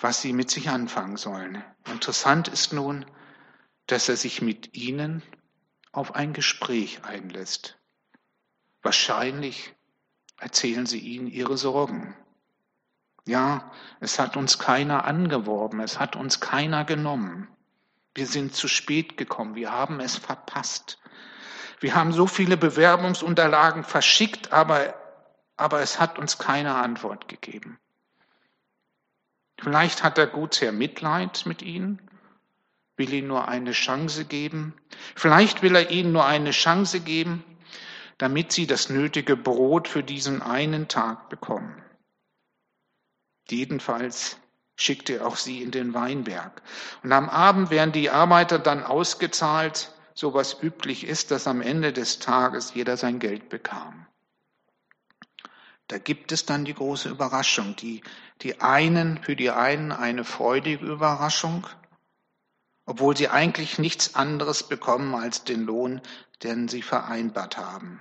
was 0.00 0.22
sie 0.22 0.32
mit 0.32 0.50
sich 0.50 0.70
anfangen 0.70 1.18
sollen. 1.18 1.62
Interessant 1.90 2.48
ist 2.48 2.72
nun, 2.72 3.04
dass 3.86 4.08
er 4.08 4.16
sich 4.16 4.40
mit 4.40 4.74
ihnen 4.74 5.22
auf 5.92 6.14
ein 6.14 6.32
Gespräch 6.32 7.04
einlässt. 7.04 7.78
Wahrscheinlich 8.82 9.74
erzählen 10.38 10.86
sie 10.86 11.00
ihnen 11.00 11.26
ihre 11.26 11.58
Sorgen. 11.58 12.16
Ja, 13.26 13.70
es 14.00 14.18
hat 14.18 14.36
uns 14.36 14.58
keiner 14.58 15.04
angeworben, 15.04 15.80
es 15.80 15.98
hat 15.98 16.14
uns 16.14 16.40
keiner 16.40 16.84
genommen. 16.84 17.48
Wir 18.14 18.26
sind 18.26 18.54
zu 18.54 18.68
spät 18.68 19.16
gekommen, 19.16 19.54
wir 19.54 19.72
haben 19.72 19.98
es 20.00 20.16
verpasst. 20.16 20.98
Wir 21.80 21.94
haben 21.94 22.12
so 22.12 22.26
viele 22.26 22.56
Bewerbungsunterlagen 22.56 23.82
verschickt, 23.82 24.52
aber, 24.52 24.94
aber 25.56 25.80
es 25.80 25.98
hat 25.98 26.18
uns 26.18 26.38
keine 26.38 26.74
Antwort 26.74 27.28
gegeben. 27.28 27.78
Vielleicht 29.58 30.02
hat 30.02 30.18
der 30.18 30.26
Gutsherr 30.26 30.72
Mitleid 30.72 31.46
mit 31.46 31.62
ihnen, 31.62 32.00
will 32.96 33.12
ihnen 33.12 33.28
nur 33.28 33.48
eine 33.48 33.72
Chance 33.72 34.24
geben. 34.24 34.74
Vielleicht 35.14 35.62
will 35.62 35.74
er 35.74 35.90
ihnen 35.90 36.12
nur 36.12 36.26
eine 36.26 36.50
Chance 36.50 37.00
geben, 37.00 37.42
damit 38.18 38.52
sie 38.52 38.66
das 38.66 38.90
nötige 38.90 39.36
Brot 39.36 39.88
für 39.88 40.02
diesen 40.02 40.42
einen 40.42 40.88
Tag 40.88 41.28
bekommen. 41.28 41.83
Jedenfalls 43.48 44.38
schickte 44.76 45.18
er 45.18 45.26
auch 45.26 45.36
sie 45.36 45.62
in 45.62 45.70
den 45.70 45.94
Weinberg. 45.94 46.62
Und 47.02 47.12
am 47.12 47.28
Abend 47.28 47.70
werden 47.70 47.92
die 47.92 48.10
Arbeiter 48.10 48.58
dann 48.58 48.82
ausgezahlt, 48.82 49.92
so 50.14 50.34
was 50.34 50.62
üblich 50.62 51.06
ist, 51.06 51.30
dass 51.30 51.46
am 51.46 51.60
Ende 51.60 51.92
des 51.92 52.18
Tages 52.20 52.74
jeder 52.74 52.96
sein 52.96 53.18
Geld 53.18 53.48
bekam. 53.48 54.06
Da 55.88 55.98
gibt 55.98 56.32
es 56.32 56.46
dann 56.46 56.64
die 56.64 56.74
große 56.74 57.10
Überraschung, 57.10 57.76
die, 57.76 58.02
die 58.40 58.60
einen, 58.60 59.22
für 59.22 59.36
die 59.36 59.50
einen 59.50 59.92
eine 59.92 60.24
freudige 60.24 60.86
Überraschung, 60.86 61.66
obwohl 62.86 63.16
sie 63.16 63.28
eigentlich 63.28 63.78
nichts 63.78 64.14
anderes 64.14 64.62
bekommen 64.62 65.14
als 65.14 65.44
den 65.44 65.64
Lohn, 65.64 66.00
den 66.42 66.68
sie 66.68 66.82
vereinbart 66.82 67.58
haben. 67.58 68.00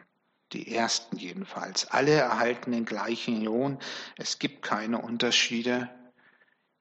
Die 0.54 0.76
ersten 0.76 1.18
jedenfalls. 1.18 1.88
Alle 1.88 2.12
erhalten 2.12 2.72
den 2.72 2.86
gleichen 2.86 3.44
Lohn. 3.44 3.80
Es 4.18 4.38
gibt 4.38 4.62
keine 4.62 5.00
Unterschiede. 5.00 5.90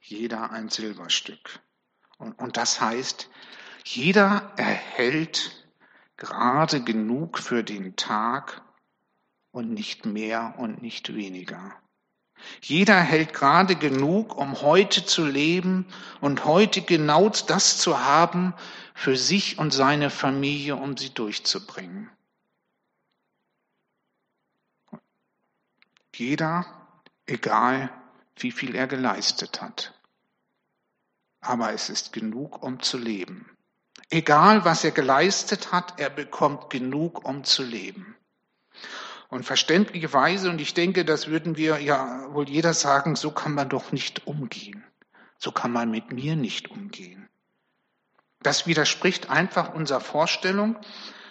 Jeder 0.01 0.51
ein 0.51 0.69
Silberstück. 0.69 1.61
Und, 2.19 2.39
und 2.39 2.59
das 2.59 2.81
heißt, 2.81 3.31
jeder 3.85 4.53
erhält 4.57 5.67
gerade 6.17 6.83
genug 6.83 7.39
für 7.39 7.65
den 7.65 7.97
Tag 7.97 8.63
und 9.51 9.73
nicht 9.73 10.07
mehr 10.07 10.55
und 10.59 10.83
nicht 10.83 11.15
weniger. 11.15 11.73
Jeder 12.61 13.01
hält 13.01 13.33
gerade 13.33 13.77
genug, 13.77 14.37
um 14.37 14.61
heute 14.61 15.05
zu 15.05 15.25
leben 15.25 15.87
und 16.21 16.45
heute 16.45 16.83
genau 16.83 17.29
das 17.29 17.79
zu 17.79 18.05
haben 18.05 18.55
für 18.95 19.17
sich 19.17 19.59
und 19.59 19.73
seine 19.73 20.11
Familie, 20.11 20.77
um 20.77 20.97
sie 20.97 21.11
durchzubringen. 21.11 22.11
Jeder, 26.15 26.67
egal 27.27 27.91
wie 28.37 28.53
viel 28.53 28.75
er 28.75 28.87
geleistet 28.87 29.63
hat. 29.63 29.95
Aber 31.41 31.73
es 31.73 31.89
ist 31.91 32.13
genug, 32.13 32.63
um 32.63 32.81
zu 32.81 32.99
leben. 32.99 33.57
Egal 34.11 34.65
was 34.65 34.85
er 34.85 34.91
geleistet 34.91 35.73
hat, 35.73 35.99
er 35.99 36.11
bekommt 36.11 36.71
genug, 36.71 37.27
um 37.27 37.45
zu 37.45 37.63
leben. 37.63 38.15
Und 39.29 39.45
verständlicherweise, 39.45 40.51
und 40.51 40.61
ich 40.61 40.75
denke, 40.75 41.07
das 41.07 41.29
würden 41.29 41.57
wir 41.57 41.81
ja 41.81 42.33
wohl 42.35 42.49
jeder 42.49 42.75
sagen, 42.75 43.17
so 43.17 43.31
kann 43.31 43.55
man 43.55 43.71
doch 43.71 43.91
nicht 43.91 44.27
umgehen. 44.27 44.85
So 45.39 45.51
kann 45.51 45.73
man 45.73 45.91
mit 45.91 46.13
mir 46.13 46.37
nicht 46.37 46.71
umgehen. 46.71 47.29
Das 48.43 48.67
widerspricht 48.67 49.31
einfach 49.31 49.73
unserer 49.73 50.01
Vorstellung 50.01 50.77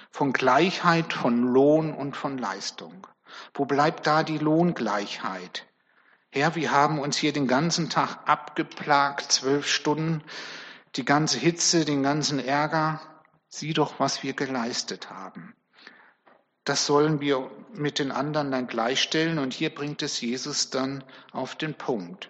von 0.09 0.33
Gleichheit, 0.33 1.13
von 1.13 1.43
Lohn 1.43 1.93
und 1.93 2.17
von 2.17 2.37
Leistung. 2.37 3.05
Wo 3.53 3.65
bleibt 3.65 4.07
da 4.07 4.23
die 4.23 4.37
Lohngleichheit? 4.37 5.65
Herr, 6.29 6.55
wir 6.55 6.71
haben 6.71 6.99
uns 6.99 7.17
hier 7.17 7.33
den 7.33 7.47
ganzen 7.47 7.89
Tag 7.89 8.19
abgeplagt, 8.25 9.31
zwölf 9.31 9.67
Stunden, 9.67 10.23
die 10.95 11.05
ganze 11.05 11.37
Hitze, 11.37 11.85
den 11.85 12.03
ganzen 12.03 12.39
Ärger. 12.39 13.01
Sieh 13.49 13.73
doch, 13.73 13.99
was 13.99 14.23
wir 14.23 14.33
geleistet 14.33 15.09
haben 15.09 15.53
das 16.63 16.85
sollen 16.85 17.19
wir 17.19 17.49
mit 17.73 17.99
den 17.99 18.11
anderen 18.11 18.51
dann 18.51 18.67
gleichstellen. 18.67 19.39
Und 19.39 19.53
hier 19.53 19.73
bringt 19.73 20.01
es 20.01 20.21
Jesus 20.21 20.69
dann 20.69 21.03
auf 21.31 21.55
den 21.55 21.73
Punkt. 21.73 22.29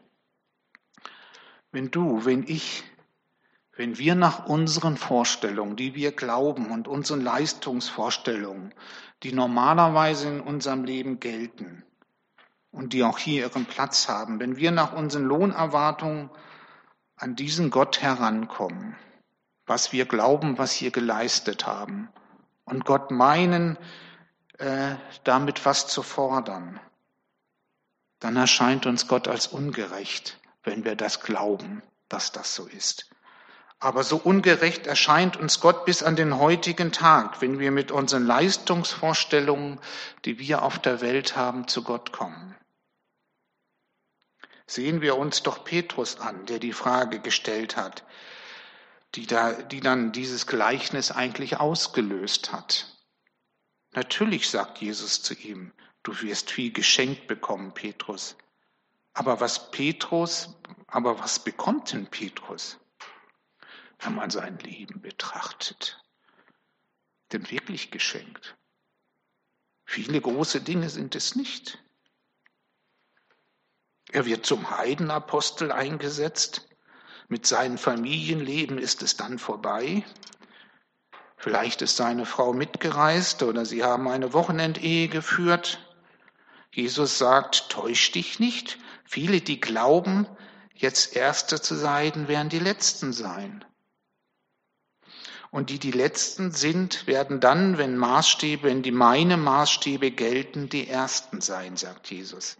Wenn 1.72 1.92
du, 1.92 2.26
wenn 2.26 2.44
ich, 2.48 2.84
wenn 3.76 3.98
wir 3.98 4.16
nach 4.16 4.46
unseren 4.48 4.98
Vorstellungen, 4.98 5.76
die 5.76 5.96
wir 5.96 6.12
glauben 6.12 6.72
und 6.72 6.88
unseren 6.88 7.22
Leistungsvorstellungen, 7.22 8.74
die 9.24 9.34
normalerweise 9.34 10.28
in 10.28 10.42
unserem 10.42 10.84
Leben 10.84 11.20
gelten 11.20 11.84
und 12.72 12.94
die 12.94 13.04
auch 13.04 13.18
hier 13.18 13.46
ihren 13.46 13.66
Platz 13.66 14.10
haben, 14.10 14.40
wenn 14.40 14.58
wir 14.58 14.72
nach 14.72 14.94
unseren 14.94 15.24
Lohnerwartungen 15.24 16.30
an 17.16 17.36
diesen 17.36 17.70
Gott 17.70 18.02
herankommen, 18.02 18.98
was 19.66 19.92
wir 19.92 20.06
glauben, 20.06 20.58
was 20.58 20.82
wir 20.82 20.92
geleistet 20.92 21.66
haben, 21.66 22.10
und 22.66 22.86
Gott 22.86 23.12
meinen, 23.12 23.78
äh, 24.58 24.96
damit 25.24 25.66
was 25.66 25.88
zu 25.88 26.04
fordern, 26.04 26.80
dann 28.20 28.36
erscheint 28.38 28.86
uns 28.86 29.08
Gott 29.08 29.28
als 29.28 29.48
ungerecht, 29.48 30.40
wenn 30.64 30.86
wir 30.86 30.96
das 30.96 31.22
glauben, 31.22 31.84
dass 32.08 32.32
das 32.32 32.56
so 32.56 32.68
ist. 32.68 33.11
Aber 33.84 34.04
so 34.04 34.18
ungerecht 34.18 34.86
erscheint 34.86 35.38
uns 35.38 35.60
Gott 35.60 35.86
bis 35.86 36.04
an 36.04 36.16
den 36.16 36.38
heutigen 36.38 36.92
Tag, 36.92 37.42
wenn 37.42 37.58
wir 37.58 37.72
mit 37.72 37.92
unseren 37.92 38.28
Leistungsvorstellungen, 38.28 39.80
die 40.24 40.38
wir 40.38 40.62
auf 40.62 40.78
der 40.78 41.02
Welt 41.02 41.36
haben, 41.36 41.68
zu 41.68 41.84
Gott 41.84 42.12
kommen. 42.12 42.56
Sehen 44.68 45.02
wir 45.02 45.18
uns 45.18 45.42
doch 45.42 45.64
Petrus 45.64 46.20
an, 46.20 46.46
der 46.46 46.60
die 46.60 46.74
Frage 46.74 47.20
gestellt 47.22 47.76
hat, 47.76 48.04
die, 49.16 49.26
da, 49.26 49.54
die 49.54 49.80
dann 49.80 50.12
dieses 50.12 50.46
Gleichnis 50.46 51.10
eigentlich 51.10 51.60
ausgelöst 51.60 52.54
hat. 52.54 52.86
Natürlich 53.94 54.48
sagt 54.48 54.78
Jesus 54.78 55.24
zu 55.24 55.34
ihm, 55.34 55.74
du 56.04 56.22
wirst 56.22 56.52
viel 56.52 56.72
geschenkt 56.72 57.26
bekommen, 57.26 57.74
Petrus. 57.74 58.36
Aber 59.14 59.40
was 59.40 59.72
Petrus, 59.72 60.50
aber 60.86 61.18
was 61.18 61.40
bekommt 61.40 61.94
denn 61.94 62.06
Petrus? 62.06 62.78
Wenn 64.02 64.16
man 64.16 64.30
sein 64.30 64.58
Leben 64.60 65.02
betrachtet. 65.02 66.04
Denn 67.32 67.50
wirklich 67.50 67.92
geschenkt. 67.92 68.58
Viele 69.86 70.20
große 70.20 70.62
Dinge 70.62 70.90
sind 70.90 71.16
es 71.16 71.36
nicht. 71.36 71.78
Er 74.12 74.26
wird 74.26 74.46
zum 74.46 74.78
Heidenapostel 74.78 75.72
eingesetzt. 75.72 76.68
Mit 77.30 77.46
seinem 77.46 77.78
Familienleben 77.78 78.78
ist 78.78 79.02
es 79.04 79.16
dann 79.16 79.40
vorbei. 79.40 80.04
Vielleicht 81.38 81.82
ist 81.82 81.96
seine 81.96 82.26
Frau 82.26 82.54
mitgereist 82.54 83.42
oder 83.44 83.66
sie 83.66 83.84
haben 83.84 84.08
eine 84.08 84.34
Wochenendehe 84.34 85.08
geführt. 85.08 85.80
Jesus 86.72 87.18
sagt, 87.18 87.70
täusch 87.70 88.12
dich 88.12 88.40
nicht. 88.40 88.78
Viele, 89.06 89.42
die 89.42 89.60
glauben, 89.60 90.28
jetzt 90.76 91.16
Erste 91.16 91.62
zu 91.62 91.76
sein, 91.76 92.28
werden 92.28 92.50
die 92.50 92.60
Letzten 92.60 93.14
sein. 93.14 93.66
Und 95.52 95.70
die, 95.70 95.80
die 95.80 95.92
Letzten 95.92 96.52
sind, 96.52 97.08
werden 97.08 97.42
dann, 97.42 97.78
wenn 97.78 97.98
Maßstäbe, 97.98 98.64
wenn 98.64 98.84
die 98.84 98.92
meine 98.92 99.36
Maßstäbe 99.36 100.12
gelten, 100.12 100.70
die 100.70 100.88
Ersten 100.88 101.42
sein, 101.42 101.76
sagt 101.76 102.10
Jesus. 102.10 102.58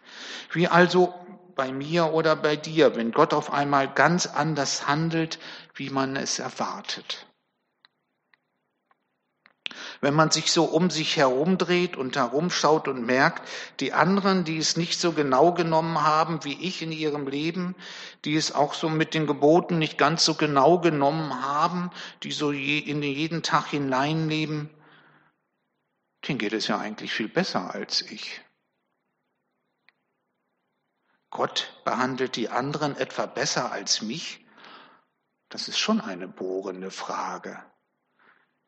Wie 0.52 0.68
also 0.68 1.14
bei 1.56 1.72
mir 1.72 2.12
oder 2.14 2.36
bei 2.36 2.58
dir, 2.58 2.98
wenn 2.98 3.12
Gott 3.12 3.34
auf 3.34 3.54
einmal 3.54 3.88
ganz 3.94 4.26
anders 4.26 4.88
handelt, 4.88 5.40
wie 5.74 5.90
man 5.90 6.18
es 6.18 6.40
erwartet. 6.40 7.28
Wenn 10.00 10.14
man 10.14 10.32
sich 10.32 10.52
so 10.52 10.66
um 10.66 10.90
sich 10.90 11.18
herumdreht 11.18 11.96
und 11.96 12.16
herumschaut 12.16 12.88
und 12.88 13.06
merkt, 13.06 13.48
die 13.80 13.94
anderen, 13.94 14.44
die 14.44 14.58
es 14.58 14.78
nicht 14.78 15.00
so 15.00 15.12
genau 15.12 15.54
genommen 15.54 16.02
haben 16.02 16.44
wie 16.44 16.60
ich 16.62 16.82
in 16.82 16.92
ihrem 16.92 17.28
Leben, 17.28 17.76
die 18.26 18.36
es 18.36 18.54
auch 18.54 18.74
so 18.74 18.90
mit 18.90 19.14
den 19.14 19.28
Geboten 19.28 19.78
nicht 19.78 19.98
ganz 19.98 20.26
so 20.26 20.36
genau 20.36 20.80
genommen 20.80 21.44
haben, 21.44 21.92
die 22.24 22.32
so 22.32 22.52
in 22.52 23.02
jeden 23.04 23.44
Tag 23.44 23.68
hineinleben, 23.68 24.70
denen 26.28 26.40
geht 26.40 26.54
es 26.54 26.68
ja 26.68 26.78
eigentlich 26.78 27.14
viel 27.14 27.30
besser 27.30 27.74
als 27.74 28.02
ich. 28.02 28.42
Gott 31.30 31.82
behandelt 31.86 32.36
die 32.36 32.50
anderen 32.50 32.96
etwa 32.98 33.26
besser 33.26 33.72
als 33.72 34.02
mich? 34.02 34.46
Das 35.50 35.68
ist 35.68 35.80
schon 35.80 36.02
eine 36.02 36.28
bohrende 36.28 36.92
Frage 36.92 37.64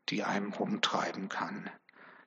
die 0.09 0.23
einem 0.23 0.53
rumtreiben 0.53 1.29
kann. 1.29 1.69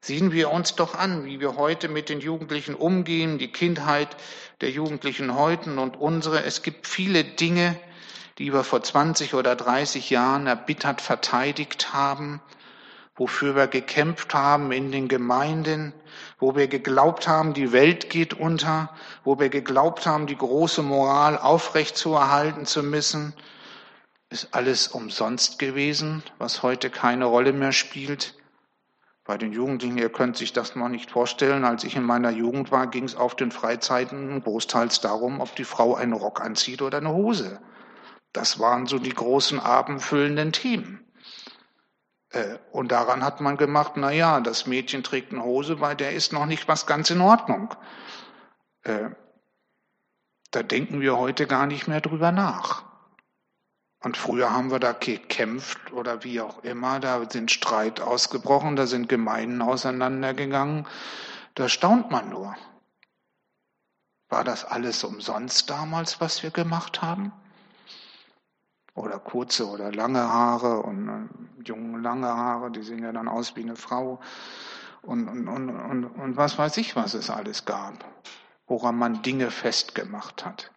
Sehen 0.00 0.30
wir 0.30 0.50
uns 0.50 0.76
doch 0.76 0.94
an, 0.94 1.24
wie 1.24 1.40
wir 1.40 1.56
heute 1.56 1.88
mit 1.88 2.08
den 2.08 2.20
Jugendlichen 2.20 2.74
umgehen, 2.74 3.38
die 3.38 3.50
Kindheit 3.50 4.16
der 4.60 4.70
Jugendlichen 4.70 5.34
heute 5.34 5.78
und 5.78 5.96
unsere. 5.96 6.44
Es 6.44 6.62
gibt 6.62 6.86
viele 6.86 7.24
Dinge, 7.24 7.76
die 8.38 8.52
wir 8.52 8.64
vor 8.64 8.82
20 8.82 9.34
oder 9.34 9.56
30 9.56 10.10
Jahren 10.10 10.46
erbittert 10.46 11.00
verteidigt 11.00 11.92
haben, 11.92 12.40
wofür 13.16 13.56
wir 13.56 13.66
gekämpft 13.66 14.34
haben 14.34 14.72
in 14.72 14.92
den 14.92 15.08
Gemeinden, 15.08 15.94
wo 16.38 16.54
wir 16.54 16.68
geglaubt 16.68 17.26
haben, 17.26 17.54
die 17.54 17.72
Welt 17.72 18.10
geht 18.10 18.34
unter, 18.34 18.90
wo 19.24 19.38
wir 19.38 19.48
geglaubt 19.48 20.06
haben, 20.06 20.26
die 20.26 20.36
große 20.36 20.82
Moral 20.82 21.38
aufrechtzuerhalten 21.38 22.66
zu 22.66 22.82
müssen, 22.82 23.34
ist 24.28 24.54
alles 24.54 24.88
umsonst 24.88 25.58
gewesen, 25.58 26.22
was 26.38 26.62
heute 26.62 26.90
keine 26.90 27.26
Rolle 27.26 27.52
mehr 27.52 27.72
spielt. 27.72 28.34
Bei 29.24 29.38
den 29.38 29.52
Jugendlichen, 29.52 29.98
ihr 29.98 30.10
könnt 30.10 30.36
sich 30.36 30.52
das 30.52 30.76
noch 30.76 30.88
nicht 30.88 31.10
vorstellen, 31.10 31.64
als 31.64 31.84
ich 31.84 31.96
in 31.96 32.04
meiner 32.04 32.30
Jugend 32.30 32.70
war, 32.70 32.86
ging 32.86 33.04
es 33.04 33.16
auf 33.16 33.34
den 33.34 33.50
Freizeiten 33.50 34.42
großteils 34.42 35.00
darum, 35.00 35.40
ob 35.40 35.56
die 35.56 35.64
Frau 35.64 35.96
einen 35.96 36.12
Rock 36.12 36.40
anzieht 36.40 36.80
oder 36.80 36.98
eine 36.98 37.12
Hose. 37.12 37.60
Das 38.32 38.60
waren 38.60 38.86
so 38.86 38.98
die 38.98 39.14
großen 39.14 39.58
abendfüllenden 39.58 40.52
Themen. 40.52 41.04
Äh, 42.30 42.58
und 42.70 42.92
daran 42.92 43.24
hat 43.24 43.40
man 43.40 43.56
gemacht, 43.56 43.92
na 43.96 44.12
ja, 44.12 44.40
das 44.40 44.66
Mädchen 44.66 45.02
trägt 45.02 45.32
eine 45.32 45.42
Hose, 45.42 45.80
weil 45.80 45.96
der 45.96 46.12
ist 46.12 46.32
noch 46.32 46.46
nicht 46.46 46.68
was 46.68 46.86
ganz 46.86 47.10
in 47.10 47.20
Ordnung. 47.20 47.74
Äh, 48.82 49.10
da 50.50 50.62
denken 50.62 51.00
wir 51.00 51.16
heute 51.18 51.46
gar 51.46 51.66
nicht 51.66 51.88
mehr 51.88 52.00
drüber 52.00 52.30
nach. 52.32 52.85
Und 54.06 54.16
früher 54.16 54.52
haben 54.52 54.70
wir 54.70 54.78
da 54.78 54.92
gekämpft 54.92 55.92
oder 55.92 56.22
wie 56.22 56.40
auch 56.40 56.62
immer, 56.62 57.00
da 57.00 57.28
sind 57.28 57.50
Streit 57.50 58.00
ausgebrochen, 58.00 58.76
da 58.76 58.86
sind 58.86 59.08
Gemeinden 59.08 59.60
auseinandergegangen. 59.60 60.86
Da 61.56 61.68
staunt 61.68 62.12
man 62.12 62.28
nur. 62.30 62.54
War 64.28 64.44
das 64.44 64.64
alles 64.64 65.02
umsonst 65.02 65.68
damals, 65.70 66.20
was 66.20 66.44
wir 66.44 66.52
gemacht 66.52 67.02
haben? 67.02 67.32
Oder 68.94 69.18
kurze 69.18 69.66
oder 69.66 69.90
lange 69.90 70.20
Haare 70.20 70.82
und 70.82 71.08
äh, 71.08 71.64
junge 71.64 71.98
lange 71.98 72.28
Haare, 72.28 72.70
die 72.70 72.84
sehen 72.84 73.02
ja 73.02 73.10
dann 73.10 73.26
aus 73.26 73.56
wie 73.56 73.62
eine 73.62 73.74
Frau. 73.74 74.20
Und, 75.02 75.26
und, 75.28 75.48
und, 75.48 75.68
und, 75.68 76.04
und 76.04 76.36
was 76.36 76.56
weiß 76.56 76.76
ich, 76.76 76.94
was 76.94 77.14
es 77.14 77.28
alles 77.28 77.64
gab, 77.64 78.04
woran 78.68 78.96
man 78.96 79.22
Dinge 79.22 79.50
festgemacht 79.50 80.44
hat. 80.44 80.70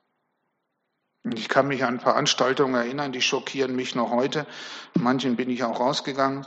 Ich 1.23 1.49
kann 1.49 1.67
mich 1.67 1.83
an 1.83 1.99
Veranstaltungen 1.99 2.75
erinnern, 2.75 3.11
die 3.11 3.21
schockieren 3.21 3.75
mich 3.75 3.93
noch 3.93 4.11
heute. 4.11 4.47
Manchen 4.97 5.35
bin 5.35 5.49
ich 5.49 5.63
auch 5.63 5.79
rausgegangen, 5.79 6.45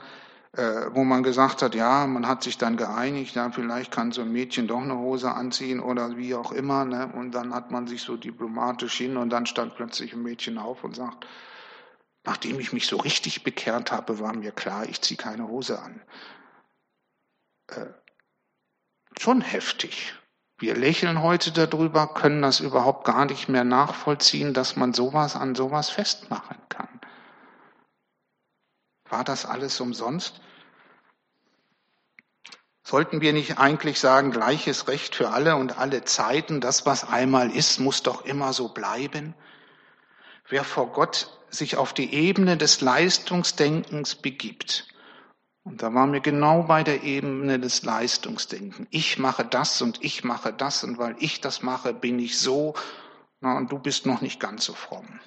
äh, 0.52 0.86
wo 0.92 1.04
man 1.04 1.22
gesagt 1.22 1.60
hat, 1.60 1.74
ja, 1.74 2.06
man 2.06 2.26
hat 2.26 2.42
sich 2.42 2.56
dann 2.56 2.76
geeinigt, 2.78 3.34
ja, 3.34 3.50
vielleicht 3.50 3.92
kann 3.92 4.12
so 4.12 4.22
ein 4.22 4.32
Mädchen 4.32 4.66
doch 4.66 4.80
eine 4.80 4.96
Hose 4.96 5.32
anziehen 5.32 5.80
oder 5.80 6.16
wie 6.16 6.34
auch 6.34 6.52
immer. 6.52 6.86
Ne? 6.86 7.12
Und 7.14 7.32
dann 7.32 7.54
hat 7.54 7.70
man 7.70 7.86
sich 7.86 8.02
so 8.02 8.16
diplomatisch 8.16 8.96
hin 8.96 9.18
und 9.18 9.30
dann 9.30 9.46
stand 9.46 9.74
plötzlich 9.76 10.14
ein 10.14 10.22
Mädchen 10.22 10.56
auf 10.56 10.84
und 10.84 10.96
sagt, 10.96 11.26
nachdem 12.24 12.58
ich 12.58 12.72
mich 12.72 12.86
so 12.86 12.96
richtig 12.96 13.44
bekehrt 13.44 13.92
habe, 13.92 14.20
war 14.20 14.34
mir 14.34 14.52
klar, 14.52 14.88
ich 14.88 15.02
ziehe 15.02 15.18
keine 15.18 15.48
Hose 15.48 15.80
an. 15.80 16.00
Äh, 17.68 17.86
schon 19.18 19.42
heftig. 19.42 20.14
Wir 20.62 20.76
lächeln 20.76 21.22
heute 21.22 21.50
darüber, 21.50 22.06
können 22.06 22.40
das 22.40 22.60
überhaupt 22.60 23.04
gar 23.04 23.24
nicht 23.24 23.48
mehr 23.48 23.64
nachvollziehen, 23.64 24.54
dass 24.54 24.76
man 24.76 24.94
sowas 24.94 25.34
an 25.34 25.56
sowas 25.56 25.90
festmachen 25.90 26.56
kann. 26.68 27.00
War 29.08 29.24
das 29.24 29.44
alles 29.44 29.80
umsonst? 29.80 30.40
Sollten 32.84 33.20
wir 33.20 33.32
nicht 33.32 33.58
eigentlich 33.58 33.98
sagen, 33.98 34.30
gleiches 34.30 34.86
Recht 34.86 35.16
für 35.16 35.30
alle 35.30 35.56
und 35.56 35.78
alle 35.78 36.04
Zeiten, 36.04 36.60
das, 36.60 36.86
was 36.86 37.08
einmal 37.08 37.50
ist, 37.50 37.80
muss 37.80 38.04
doch 38.04 38.24
immer 38.24 38.52
so 38.52 38.68
bleiben? 38.68 39.34
Wer 40.48 40.62
vor 40.62 40.92
Gott 40.92 41.40
sich 41.50 41.76
auf 41.76 41.92
die 41.92 42.14
Ebene 42.14 42.56
des 42.56 42.80
Leistungsdenkens 42.80 44.14
begibt, 44.14 44.86
und 45.64 45.82
da 45.82 45.94
waren 45.94 46.12
wir 46.12 46.20
genau 46.20 46.64
bei 46.64 46.82
der 46.82 47.04
Ebene 47.04 47.60
des 47.60 47.84
Leistungsdenken. 47.84 48.88
Ich 48.90 49.18
mache 49.18 49.44
das 49.44 49.80
und 49.80 50.02
ich 50.02 50.24
mache 50.24 50.52
das 50.52 50.82
und 50.82 50.98
weil 50.98 51.14
ich 51.20 51.40
das 51.40 51.62
mache, 51.62 51.94
bin 51.94 52.18
ich 52.18 52.38
so, 52.38 52.74
na, 53.40 53.56
und 53.56 53.70
du 53.70 53.78
bist 53.78 54.04
noch 54.04 54.20
nicht 54.20 54.40
ganz 54.40 54.64
so 54.64 54.74
fromm. 54.74 55.20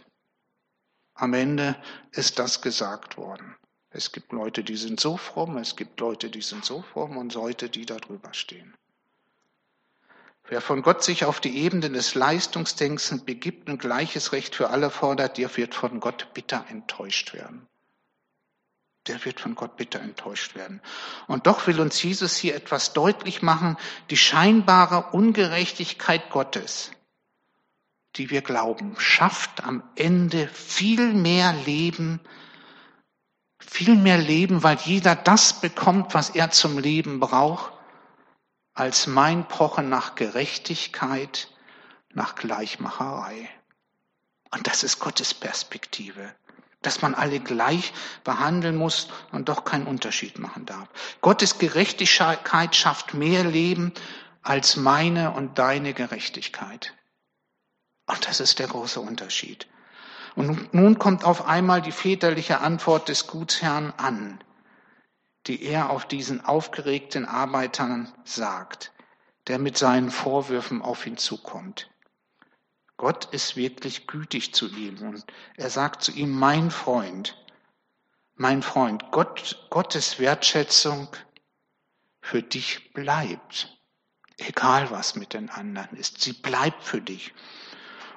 Am 1.13 1.33
Ende 1.33 1.77
ist 2.11 2.39
das 2.39 2.61
gesagt 2.61 3.15
worden. 3.15 3.55
Es 3.89 4.11
gibt 4.11 4.33
Leute, 4.33 4.65
die 4.65 4.75
sind 4.75 4.99
so 4.99 5.15
fromm, 5.15 5.55
es 5.57 5.77
gibt 5.77 6.01
Leute, 6.01 6.29
die 6.29 6.41
sind 6.41 6.65
so 6.65 6.81
fromm 6.81 7.15
und 7.15 7.33
Leute, 7.33 7.69
die 7.69 7.85
da 7.85 7.95
drüber 7.95 8.33
stehen. 8.33 8.73
Wer 10.47 10.59
von 10.59 10.81
Gott 10.81 11.01
sich 11.01 11.23
auf 11.23 11.39
die 11.39 11.57
Ebene 11.57 11.89
des 11.89 12.13
Leistungsdenkens 12.13 13.23
begibt 13.23 13.69
und 13.69 13.79
gleiches 13.79 14.33
Recht 14.33 14.53
für 14.53 14.69
alle 14.69 14.89
fordert, 14.89 15.37
der 15.37 15.55
wird 15.55 15.73
von 15.73 16.01
Gott 16.01 16.27
bitter 16.33 16.65
enttäuscht 16.69 17.33
werden 17.33 17.67
der 19.07 19.23
wird 19.25 19.39
von 19.39 19.55
Gott 19.55 19.77
bitter 19.77 19.99
enttäuscht 19.99 20.55
werden. 20.55 20.81
Und 21.27 21.47
doch 21.47 21.67
will 21.67 21.79
uns 21.79 22.01
Jesus 22.01 22.35
hier 22.35 22.55
etwas 22.55 22.93
deutlich 22.93 23.41
machen, 23.41 23.77
die 24.09 24.17
scheinbare 24.17 25.11
Ungerechtigkeit 25.11 26.29
Gottes, 26.29 26.91
die 28.15 28.29
wir 28.29 28.41
glauben, 28.41 28.95
schafft 28.97 29.63
am 29.63 29.83
Ende 29.95 30.47
viel 30.47 31.13
mehr 31.13 31.53
Leben, 31.53 32.19
viel 33.59 33.95
mehr 33.95 34.17
Leben, 34.17 34.63
weil 34.63 34.77
jeder 34.83 35.15
das 35.15 35.59
bekommt, 35.59 36.13
was 36.13 36.31
er 36.31 36.51
zum 36.51 36.77
Leben 36.77 37.19
braucht, 37.19 37.73
als 38.73 39.07
mein 39.07 39.47
Pochen 39.47 39.89
nach 39.89 40.15
Gerechtigkeit, 40.15 41.49
nach 42.13 42.35
Gleichmacherei. 42.35 43.49
Und 44.51 44.67
das 44.67 44.83
ist 44.83 44.99
Gottes 44.99 45.33
Perspektive 45.33 46.33
dass 46.85 47.01
man 47.01 47.15
alle 47.15 47.39
gleich 47.39 47.93
behandeln 48.23 48.75
muss 48.75 49.09
und 49.31 49.49
doch 49.49 49.65
keinen 49.65 49.87
Unterschied 49.87 50.39
machen 50.39 50.65
darf. 50.65 50.87
Gottes 51.21 51.57
Gerechtigkeit 51.57 52.75
schafft 52.75 53.13
mehr 53.13 53.43
Leben 53.43 53.93
als 54.43 54.75
meine 54.75 55.31
und 55.31 55.57
deine 55.57 55.93
Gerechtigkeit. 55.93 56.93
Und 58.05 58.27
das 58.27 58.39
ist 58.39 58.59
der 58.59 58.67
große 58.67 58.99
Unterschied. 58.99 59.67
Und 60.35 60.73
nun 60.73 60.99
kommt 60.99 61.23
auf 61.23 61.47
einmal 61.47 61.81
die 61.81 61.91
väterliche 61.91 62.59
Antwort 62.59 63.09
des 63.09 63.25
Gutsherrn 63.25 63.93
an, 63.97 64.39
die 65.47 65.63
er 65.63 65.89
auf 65.89 66.05
diesen 66.05 66.43
aufgeregten 66.43 67.25
Arbeitern 67.25 68.11
sagt, 68.25 68.91
der 69.47 69.59
mit 69.59 69.77
seinen 69.77 70.11
Vorwürfen 70.11 70.81
auf 70.81 71.05
ihn 71.07 71.17
zukommt. 71.17 71.89
Gott 72.97 73.25
ist 73.33 73.55
wirklich 73.55 74.07
gütig 74.07 74.53
zu 74.53 74.67
ihm 74.69 74.97
und 75.01 75.25
er 75.57 75.69
sagt 75.69 76.03
zu 76.03 76.11
ihm, 76.11 76.31
mein 76.31 76.71
Freund, 76.71 77.37
Mein 78.37 78.61
Freund, 78.61 79.11
Gott, 79.11 79.65
Gottes 79.69 80.19
Wertschätzung 80.19 81.07
für 82.21 82.43
dich 82.43 82.91
bleibt. 82.93 83.79
Egal 84.37 84.91
was 84.91 85.15
mit 85.15 85.33
den 85.33 85.49
anderen 85.49 85.95
ist, 85.95 86.21
sie 86.21 86.33
bleibt 86.33 86.83
für 86.83 86.99
dich. 86.99 87.33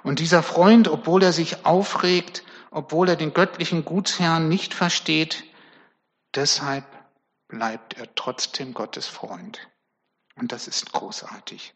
Und 0.02 0.18
dieser 0.18 0.42
Freund, 0.42 0.88
obwohl 0.88 1.22
er 1.22 1.32
sich 1.32 1.64
aufregt, 1.64 2.42
obwohl 2.72 3.08
er 3.08 3.16
den 3.16 3.32
göttlichen 3.32 3.84
Gutsherrn 3.84 4.48
nicht 4.48 4.74
versteht, 4.74 5.44
deshalb 6.34 6.84
bleibt 7.46 7.94
er 7.94 8.12
trotzdem 8.16 8.74
Gottes 8.74 9.06
Freund. 9.06 9.68
Und 10.34 10.50
das 10.50 10.66
ist 10.66 10.92
großartig. 10.92 11.74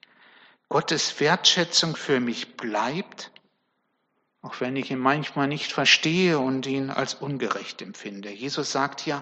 Gottes 0.73 1.21
Wertschätzung 1.21 1.97
für 1.97 2.19
mich 2.19 2.57
bleibt, 2.57 3.31
auch 4.41 4.59
wenn 4.63 4.75
ich 4.75 4.91
ihn 4.91 4.99
manchmal 4.99 5.47
nicht 5.47 5.71
verstehe 5.71 6.39
und 6.39 6.65
ihn 6.65 6.89
als 6.89 7.13
ungerecht 7.13 7.83
empfinde. 7.83 8.31
Jesus 8.31 8.73
sagt 8.73 9.05
ja, 9.05 9.21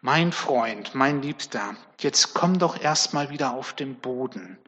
mein 0.00 0.32
Freund, 0.32 0.96
mein 0.96 1.22
Liebster, 1.22 1.76
jetzt 2.00 2.34
komm 2.34 2.58
doch 2.58 2.76
erst 2.80 3.14
mal 3.14 3.30
wieder 3.30 3.52
auf 3.52 3.74
den 3.74 3.94
Boden. 3.94 4.58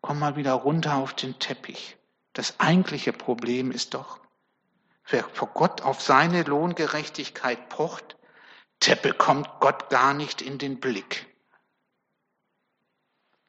Komm 0.00 0.20
mal 0.20 0.36
wieder 0.36 0.52
runter 0.52 0.94
auf 0.94 1.12
den 1.12 1.36
Teppich. 1.40 1.96
Das 2.34 2.60
eigentliche 2.60 3.12
Problem 3.12 3.72
ist 3.72 3.94
doch, 3.94 4.20
wer 5.08 5.24
vor 5.32 5.48
Gott 5.48 5.80
auf 5.80 6.00
seine 6.00 6.44
Lohngerechtigkeit 6.44 7.68
pocht, 7.68 8.16
der 8.86 8.94
bekommt 8.94 9.50
Gott 9.58 9.90
gar 9.90 10.14
nicht 10.14 10.40
in 10.40 10.58
den 10.58 10.78
Blick. 10.78 11.31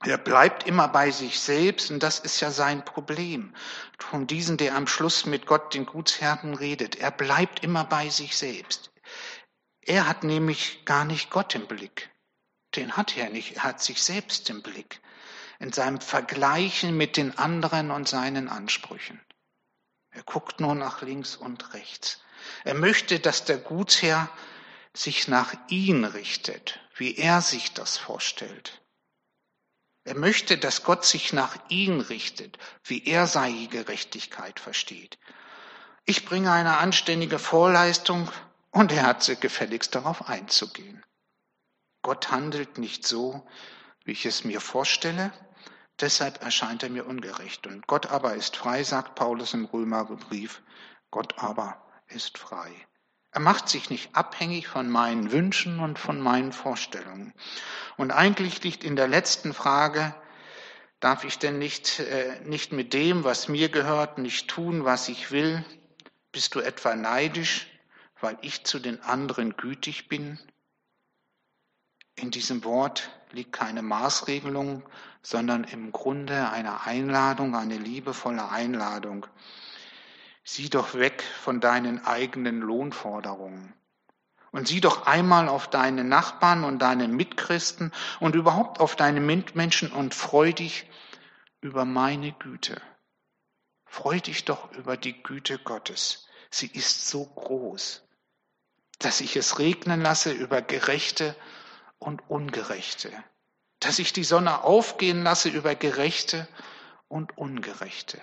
Er 0.06 0.18
bleibt 0.18 0.68
immer 0.68 0.90
bei 0.90 1.12
sich 1.12 1.40
selbst 1.40 1.90
und 1.90 2.04
das 2.04 2.20
ist 2.20 2.42
ja 2.42 2.52
sein 2.52 2.84
Problem. 2.84 3.56
Von 3.98 4.28
diesen, 4.28 4.58
der 4.58 4.76
am 4.76 4.86
Schluss 4.86 5.26
mit 5.26 5.46
Gott, 5.46 5.74
den 5.74 5.86
Gutsherren, 5.86 6.56
redet. 6.56 6.98
Er 6.98 7.12
bleibt 7.12 7.64
immer 7.64 7.86
bei 7.86 8.10
sich 8.10 8.36
selbst. 8.36 8.92
Er 9.82 10.08
hat 10.08 10.24
nämlich 10.24 10.84
gar 10.84 11.06
nicht 11.06 11.30
Gott 11.30 11.56
im 11.56 11.68
Blick. 11.68 12.10
Den 12.76 12.98
hat 12.98 13.16
er 13.16 13.30
nicht. 13.30 13.56
Er 13.58 13.64
hat 13.64 13.82
sich 13.82 14.02
selbst 14.04 14.50
im 14.50 14.62
Blick. 14.62 15.00
In 15.60 15.72
seinem 15.72 16.02
Vergleichen 16.02 16.98
mit 16.98 17.16
den 17.16 17.38
anderen 17.38 17.90
und 17.90 18.08
seinen 18.10 18.50
Ansprüchen. 18.50 19.22
Er 20.12 20.24
guckt 20.24 20.60
nur 20.60 20.76
nach 20.76 21.02
links 21.02 21.38
und 21.38 21.74
rechts. 21.74 22.22
Er 22.66 22.74
möchte, 22.74 23.20
dass 23.20 23.46
der 23.46 23.58
Gutsherr 23.58 24.30
sich 24.94 25.30
nach 25.30 25.54
ihn 25.70 26.04
richtet, 26.04 26.80
wie 26.96 27.16
er 27.16 27.42
sich 27.42 27.74
das 27.74 27.98
vorstellt. 27.98 28.83
Er 30.06 30.16
möchte, 30.16 30.58
dass 30.58 30.84
Gott 30.84 31.06
sich 31.06 31.32
nach 31.32 31.58
ihm 31.70 32.00
richtet, 32.00 32.58
wie 32.84 33.06
er 33.06 33.26
seine 33.26 33.68
Gerechtigkeit 33.68 34.60
versteht. 34.60 35.18
Ich 36.06 36.26
bringe 36.26 36.52
eine 36.52 36.78
anständige 36.78 37.40
Vorleistung 37.40 38.30
und 38.72 38.92
er 38.92 39.04
hat 39.04 39.24
sie 39.24 39.38
gefälligst 39.38 39.96
darauf 39.96 40.28
einzugehen. 40.28 41.06
Gott 42.02 42.32
handelt 42.32 42.78
nicht 42.78 43.08
so, 43.08 43.48
wie 44.04 44.12
ich 44.12 44.26
es 44.26 44.44
mir 44.44 44.60
vorstelle, 44.60 45.32
deshalb 46.02 46.44
erscheint 46.44 46.84
er 46.84 46.90
mir 46.90 47.06
ungerecht. 47.06 47.66
Und 47.66 47.88
Gott 47.88 48.08
aber 48.08 48.36
ist 48.36 48.58
frei, 48.58 48.84
sagt 48.84 49.16
Paulus 49.16 49.54
im 49.54 49.64
Römerbrief. 49.64 50.62
Gott 51.12 51.40
aber 51.40 51.82
ist 52.08 52.38
frei. 52.38 52.74
Er 53.34 53.40
macht 53.40 53.68
sich 53.68 53.90
nicht 53.90 54.16
abhängig 54.16 54.68
von 54.68 54.90
meinen 54.90 55.32
Wünschen 55.32 55.80
und 55.80 55.98
von 55.98 56.22
meinen 56.22 56.52
Vorstellungen. 56.52 57.34
Und 57.98 58.12
eigentlich 58.12 58.64
liegt 58.64 58.84
in 58.84 58.96
der 58.96 59.08
letzten 59.08 59.54
Frage, 59.54 60.14
darf 61.00 61.24
ich 61.24 61.40
denn 61.40 61.58
nicht, 61.58 62.00
äh, 62.00 62.40
nicht 62.46 62.72
mit 62.72 62.94
dem, 62.94 63.24
was 63.24 63.48
mir 63.48 63.70
gehört, 63.70 64.20
nicht 64.20 64.50
tun, 64.50 64.86
was 64.86 65.10
ich 65.10 65.32
will? 65.32 65.66
Bist 66.32 66.54
du 66.54 66.60
etwa 66.60 66.96
neidisch, 66.96 67.68
weil 68.22 68.38
ich 68.42 68.66
zu 68.66 68.78
den 68.78 69.02
anderen 69.02 69.58
gütig 69.58 70.08
bin? 70.08 70.40
In 72.16 72.30
diesem 72.30 72.64
Wort 72.64 73.10
liegt 73.32 73.52
keine 73.52 73.82
Maßregelung, 73.82 74.84
sondern 75.24 75.64
im 75.64 75.92
Grunde 75.92 76.52
eine 76.52 76.82
Einladung, 76.86 77.56
eine 77.56 77.78
liebevolle 77.78 78.50
Einladung. 78.50 79.26
Sieh 80.44 80.70
doch 80.70 80.94
weg 80.94 81.24
von 81.42 81.62
deinen 81.62 82.06
eigenen 82.06 82.60
Lohnforderungen. 82.60 83.74
Und 84.52 84.68
sieh 84.68 84.82
doch 84.82 85.08
einmal 85.08 85.50
auf 85.50 85.70
deine 85.70 86.04
Nachbarn 86.04 86.64
und 86.64 86.80
deine 86.80 87.08
Mitchristen 87.08 87.92
und 88.20 88.36
überhaupt 88.36 88.80
auf 88.80 88.96
deine 88.96 89.20
Mitmenschen 89.20 89.92
und 89.92 90.14
freu 90.14 90.54
dich 90.54 90.88
über 91.62 91.86
meine 91.86 92.34
Güte. 92.34 92.80
Freu 93.86 94.20
dich 94.20 94.46
doch 94.46 94.72
über 94.74 94.98
die 94.98 95.24
Güte 95.24 95.58
Gottes. 95.60 96.28
Sie 96.52 96.68
ist 96.68 97.08
so 97.08 97.26
groß, 97.26 98.04
dass 99.00 99.22
ich 99.22 99.36
es 99.36 99.60
regnen 99.60 100.02
lasse 100.02 100.32
über 100.32 100.62
Gerechte 100.62 101.36
und 101.98 102.30
Ungerechte, 102.30 103.12
dass 103.80 103.98
ich 103.98 104.14
die 104.14 104.24
Sonne 104.24 104.64
aufgehen 104.64 105.24
lasse 105.24 105.50
über 105.50 105.74
Gerechte 105.74 106.48
und 107.08 107.38
Ungerechte. 107.38 108.22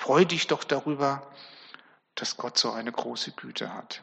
Freu 0.00 0.24
dich 0.24 0.46
doch 0.46 0.64
darüber, 0.64 1.30
dass 2.14 2.38
Gott 2.38 2.56
so 2.56 2.72
eine 2.72 2.90
große 2.90 3.32
Güte 3.32 3.74
hat. 3.74 4.02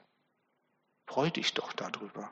Freu 1.08 1.32
dich 1.32 1.56
doch 1.56 1.74
darüber. 1.74 2.32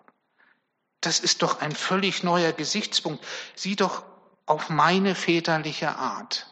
Das 1.01 1.19
ist 1.19 1.41
doch 1.41 1.61
ein 1.61 1.71
völlig 1.71 2.21
neuer 2.21 2.53
Gesichtspunkt. 2.53 3.25
Sieh 3.55 3.75
doch 3.75 4.05
auf 4.45 4.69
meine 4.69 5.15
väterliche 5.15 5.95
Art 5.95 6.45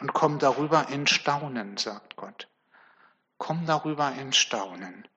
und 0.00 0.12
komm 0.12 0.38
darüber 0.38 0.88
in 0.88 1.08
Staunen, 1.08 1.76
sagt 1.78 2.14
Gott. 2.14 2.46
Komm 3.36 3.66
darüber 3.66 4.12
in 4.12 4.32
Staunen. 4.32 5.08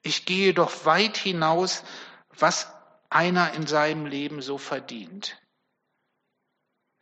Ich 0.00 0.24
gehe 0.24 0.54
doch 0.54 0.86
weit 0.86 1.18
hinaus, 1.18 1.84
was 2.30 2.72
einer 3.10 3.52
in 3.52 3.66
seinem 3.66 4.06
Leben 4.06 4.40
so 4.40 4.56
verdient. 4.56 5.41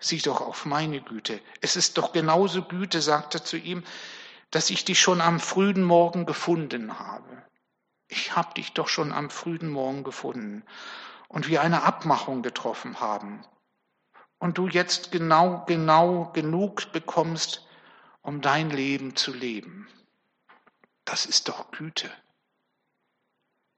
Sieh 0.00 0.22
doch 0.22 0.40
auf 0.40 0.64
meine 0.64 1.02
Güte. 1.02 1.40
Es 1.60 1.76
ist 1.76 1.98
doch 1.98 2.12
genauso 2.12 2.62
Güte, 2.62 3.02
sagt 3.02 3.34
er 3.34 3.44
zu 3.44 3.58
ihm, 3.58 3.84
dass 4.50 4.70
ich 4.70 4.84
dich 4.84 4.98
schon 4.98 5.20
am 5.20 5.38
frühen 5.38 5.84
Morgen 5.84 6.26
gefunden 6.26 6.98
habe. 6.98 7.42
Ich 8.08 8.34
habe 8.34 8.54
dich 8.54 8.72
doch 8.72 8.88
schon 8.88 9.12
am 9.12 9.30
frühen 9.30 9.70
Morgen 9.70 10.02
gefunden 10.02 10.64
und 11.28 11.48
wir 11.48 11.60
eine 11.60 11.82
Abmachung 11.84 12.42
getroffen 12.42 12.98
haben. 12.98 13.44
Und 14.38 14.58
du 14.58 14.68
jetzt 14.68 15.12
genau, 15.12 15.64
genau 15.66 16.32
genug 16.32 16.90
bekommst, 16.92 17.66
um 18.22 18.40
dein 18.40 18.70
Leben 18.70 19.14
zu 19.14 19.32
leben. 19.32 19.86
Das 21.04 21.26
ist 21.26 21.48
doch 21.48 21.70
Güte. 21.70 22.10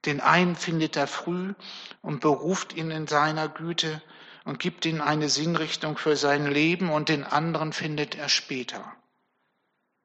Den 0.05 0.21
einen 0.21 0.55
findet 0.55 0.95
er 0.95 1.07
früh 1.07 1.53
und 2.01 2.21
beruft 2.21 2.73
ihn 2.73 2.91
in 2.91 3.07
seiner 3.07 3.49
Güte 3.49 4.01
und 4.45 4.59
gibt 4.59 4.85
ihm 4.85 5.01
eine 5.01 5.29
Sinnrichtung 5.29 5.97
für 5.97 6.15
sein 6.15 6.47
Leben 6.47 6.89
und 6.89 7.09
den 7.09 7.23
anderen 7.23 7.73
findet 7.73 8.15
er 8.15 8.29
später. 8.29 8.95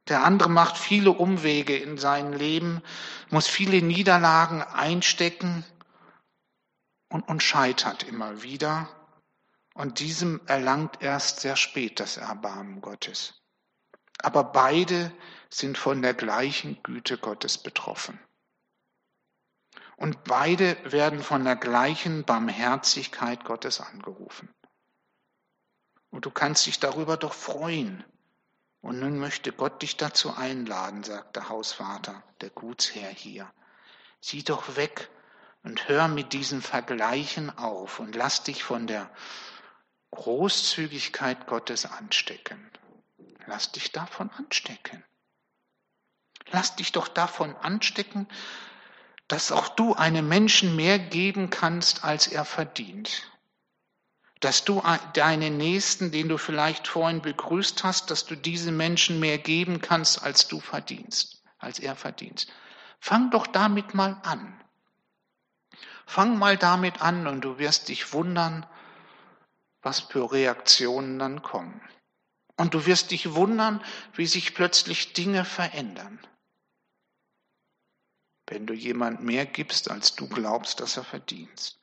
Der 0.09 0.24
andere 0.24 0.48
macht 0.48 0.79
viele 0.79 1.11
Umwege 1.11 1.77
in 1.77 1.98
sein 1.98 2.33
Leben, 2.33 2.83
muss 3.31 3.46
viele 3.46 3.83
Niederlagen 3.83 4.62
einstecken 4.62 5.64
und, 7.09 7.29
und 7.29 7.42
scheitert 7.42 8.05
immer 8.05 8.42
wieder. 8.42 8.88
Und 9.74 10.01
diesem 10.01 10.40
erlangt 10.46 11.03
erst 11.03 11.40
sehr 11.40 11.57
spät 11.57 12.01
das 12.01 12.16
Erbarmen 12.16 12.81
Gottes. 12.81 13.35
Aber 14.22 14.44
beide 14.44 15.12
sind 15.51 15.79
von 15.79 16.03
der 16.03 16.14
gleichen 16.14 16.83
Güte 16.83 17.18
Gottes 17.18 17.59
betroffen. 17.59 18.18
Und 19.99 20.23
beide 20.23 20.77
werden 20.93 21.25
von 21.25 21.43
der 21.43 21.57
gleichen 21.57 22.23
Barmherzigkeit 22.23 23.45
Gottes 23.45 23.81
angerufen. 23.81 24.49
Und 26.11 26.25
du 26.25 26.31
kannst 26.31 26.67
dich 26.67 26.79
darüber 26.79 27.17
doch 27.17 27.35
freuen. 27.35 28.05
Und 28.81 29.01
nun 29.01 29.19
möchte 29.19 29.51
Gott 29.51 29.83
dich 29.83 29.97
dazu 29.97 30.33
einladen, 30.37 31.03
sagt 31.03 31.35
der 31.35 31.49
Hausvater, 31.49 32.23
der 32.41 32.51
Gutsherr 32.51 33.11
hier. 33.11 33.53
Sieh 34.21 34.45
doch 34.45 34.77
weg 34.77 35.11
und 35.65 35.89
hör 35.89 36.07
mit 36.07 36.33
diesen 36.33 36.63
Vergleichen 36.63 37.51
auf 37.59 37.99
und 37.99 38.15
lass 38.15 38.45
dich 38.45 38.63
von 38.63 38.87
der 38.87 39.11
Großzügigkeit 40.13 41.49
Gottes 41.49 41.87
anstecken. 41.87 42.71
Lass 43.47 43.73
dich 43.73 43.91
davon 43.91 44.31
anstecken. 44.31 45.03
Lass 46.53 46.77
dich 46.77 46.93
doch 46.93 47.09
davon 47.09 47.57
anstecken, 47.57 48.29
dass 49.29 49.53
auch 49.53 49.69
du 49.69 49.95
einem 49.95 50.27
Menschen 50.27 50.75
mehr 50.75 50.99
geben 50.99 51.51
kannst, 51.51 52.03
als 52.03 52.27
er 52.27 52.47
verdient. 52.47 53.31
Dass 54.41 54.64
du 54.64 54.83
deinen 55.12 55.59
Nächsten, 55.59 56.11
den 56.11 56.29
du 56.29 56.38
vielleicht 56.38 56.88
vorhin 56.88 57.21
begrüßt 57.21 57.85
hast, 57.85 58.11
dass 58.11 58.25
du 58.25 58.37
diesen 58.37 58.77
Menschen 58.77 59.21
mehr 59.21 59.37
geben 59.37 59.81
kannst, 59.81 60.23
als 60.23 60.49
du 60.49 60.61
verdienst, 60.61 61.43
als 61.59 61.79
er 61.79 61.95
verdient. 61.95 62.47
Fang 63.01 63.31
doch 63.31 63.47
damit 63.47 63.95
mal 63.95 64.19
an. 64.23 64.59
Fang 66.07 66.38
mal 66.38 66.57
damit 66.57 67.03
an 67.03 67.27
und 67.27 67.43
du 67.43 67.59
wirst 67.59 67.88
dich 67.88 68.12
wundern, 68.14 68.64
was 69.83 70.01
für 70.01 70.33
Reaktionen 70.33 71.19
dann 71.19 71.43
kommen. 71.43 71.83
Und 72.57 72.75
du 72.75 72.87
wirst 72.87 73.11
dich 73.11 73.35
wundern, 73.35 73.85
wie 74.14 74.27
sich 74.27 74.55
plötzlich 74.55 75.12
Dinge 75.12 75.45
verändern. 75.45 76.19
Wenn 78.49 78.67
du 78.67 78.75
jemand 78.75 79.23
mehr 79.23 79.47
gibst, 79.47 79.91
als 79.91 80.15
du 80.15 80.29
glaubst, 80.29 80.81
dass 80.81 80.97
er 80.97 81.05
verdient. 81.05 81.79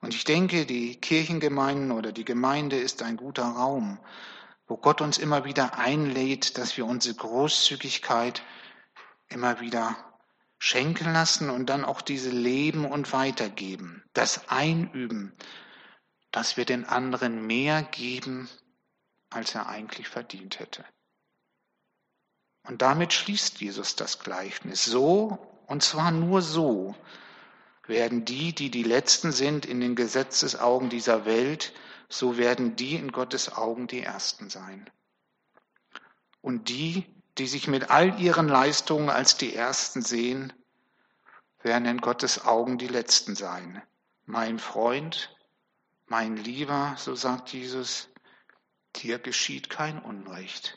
Und 0.00 0.14
ich 0.14 0.24
denke, 0.24 0.66
die 0.66 1.00
Kirchengemeinden 1.00 1.92
oder 1.92 2.12
die 2.12 2.24
Gemeinde 2.24 2.76
ist 2.76 3.02
ein 3.02 3.16
guter 3.16 3.44
Raum, 3.44 3.98
wo 4.66 4.76
Gott 4.76 5.00
uns 5.00 5.18
immer 5.18 5.44
wieder 5.44 5.78
einlädt, 5.78 6.58
dass 6.58 6.76
wir 6.76 6.86
unsere 6.86 7.14
Großzügigkeit 7.14 8.42
immer 9.28 9.60
wieder 9.60 9.96
schenken 10.58 11.12
lassen 11.12 11.50
und 11.50 11.66
dann 11.66 11.84
auch 11.84 12.00
diese 12.00 12.30
leben 12.30 12.84
und 12.84 13.12
weitergeben, 13.12 14.04
das 14.12 14.48
einüben, 14.48 15.32
dass 16.30 16.56
wir 16.56 16.64
den 16.64 16.84
anderen 16.84 17.46
mehr 17.46 17.82
geben, 17.82 18.48
als 19.30 19.54
er 19.54 19.68
eigentlich 19.68 20.08
verdient 20.08 20.58
hätte. 20.58 20.84
Und 22.66 22.80
damit 22.82 23.12
schließt 23.12 23.60
Jesus 23.60 23.96
das 23.96 24.20
Gleichnis. 24.20 24.84
So, 24.84 25.51
und 25.72 25.82
zwar 25.82 26.10
nur 26.10 26.42
so, 26.42 26.94
werden 27.86 28.26
die, 28.26 28.54
die 28.54 28.70
die 28.70 28.82
Letzten 28.82 29.32
sind 29.32 29.64
in 29.64 29.80
den 29.80 29.94
Gesetzesaugen 29.94 30.90
dieser 30.90 31.24
Welt, 31.24 31.72
so 32.10 32.36
werden 32.36 32.76
die 32.76 32.94
in 32.94 33.10
Gottes 33.10 33.56
Augen 33.56 33.86
die 33.86 34.02
Ersten 34.02 34.50
sein. 34.50 34.90
Und 36.42 36.68
die, 36.68 37.06
die 37.38 37.46
sich 37.46 37.68
mit 37.68 37.88
all 37.88 38.20
ihren 38.20 38.48
Leistungen 38.48 39.08
als 39.08 39.38
die 39.38 39.54
Ersten 39.54 40.02
sehen, 40.02 40.52
werden 41.62 41.86
in 41.86 42.02
Gottes 42.02 42.44
Augen 42.44 42.76
die 42.76 42.88
Letzten 42.88 43.34
sein. 43.34 43.80
Mein 44.26 44.58
Freund, 44.58 45.34
mein 46.06 46.36
Lieber, 46.36 46.96
so 46.98 47.14
sagt 47.14 47.50
Jesus, 47.54 48.10
dir 48.96 49.18
geschieht 49.18 49.70
kein 49.70 49.98
Unrecht. 49.98 50.76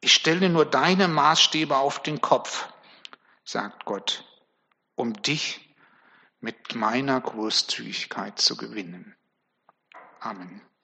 Ich 0.00 0.14
stelle 0.14 0.48
nur 0.48 0.64
deine 0.64 1.08
Maßstäbe 1.08 1.76
auf 1.76 2.02
den 2.02 2.22
Kopf, 2.22 2.70
sagt 3.48 3.86
Gott, 3.86 4.26
um 4.94 5.14
dich 5.22 5.74
mit 6.38 6.74
meiner 6.74 7.18
Großzügigkeit 7.18 8.38
zu 8.38 8.58
gewinnen. 8.58 9.16
Amen. 10.20 10.60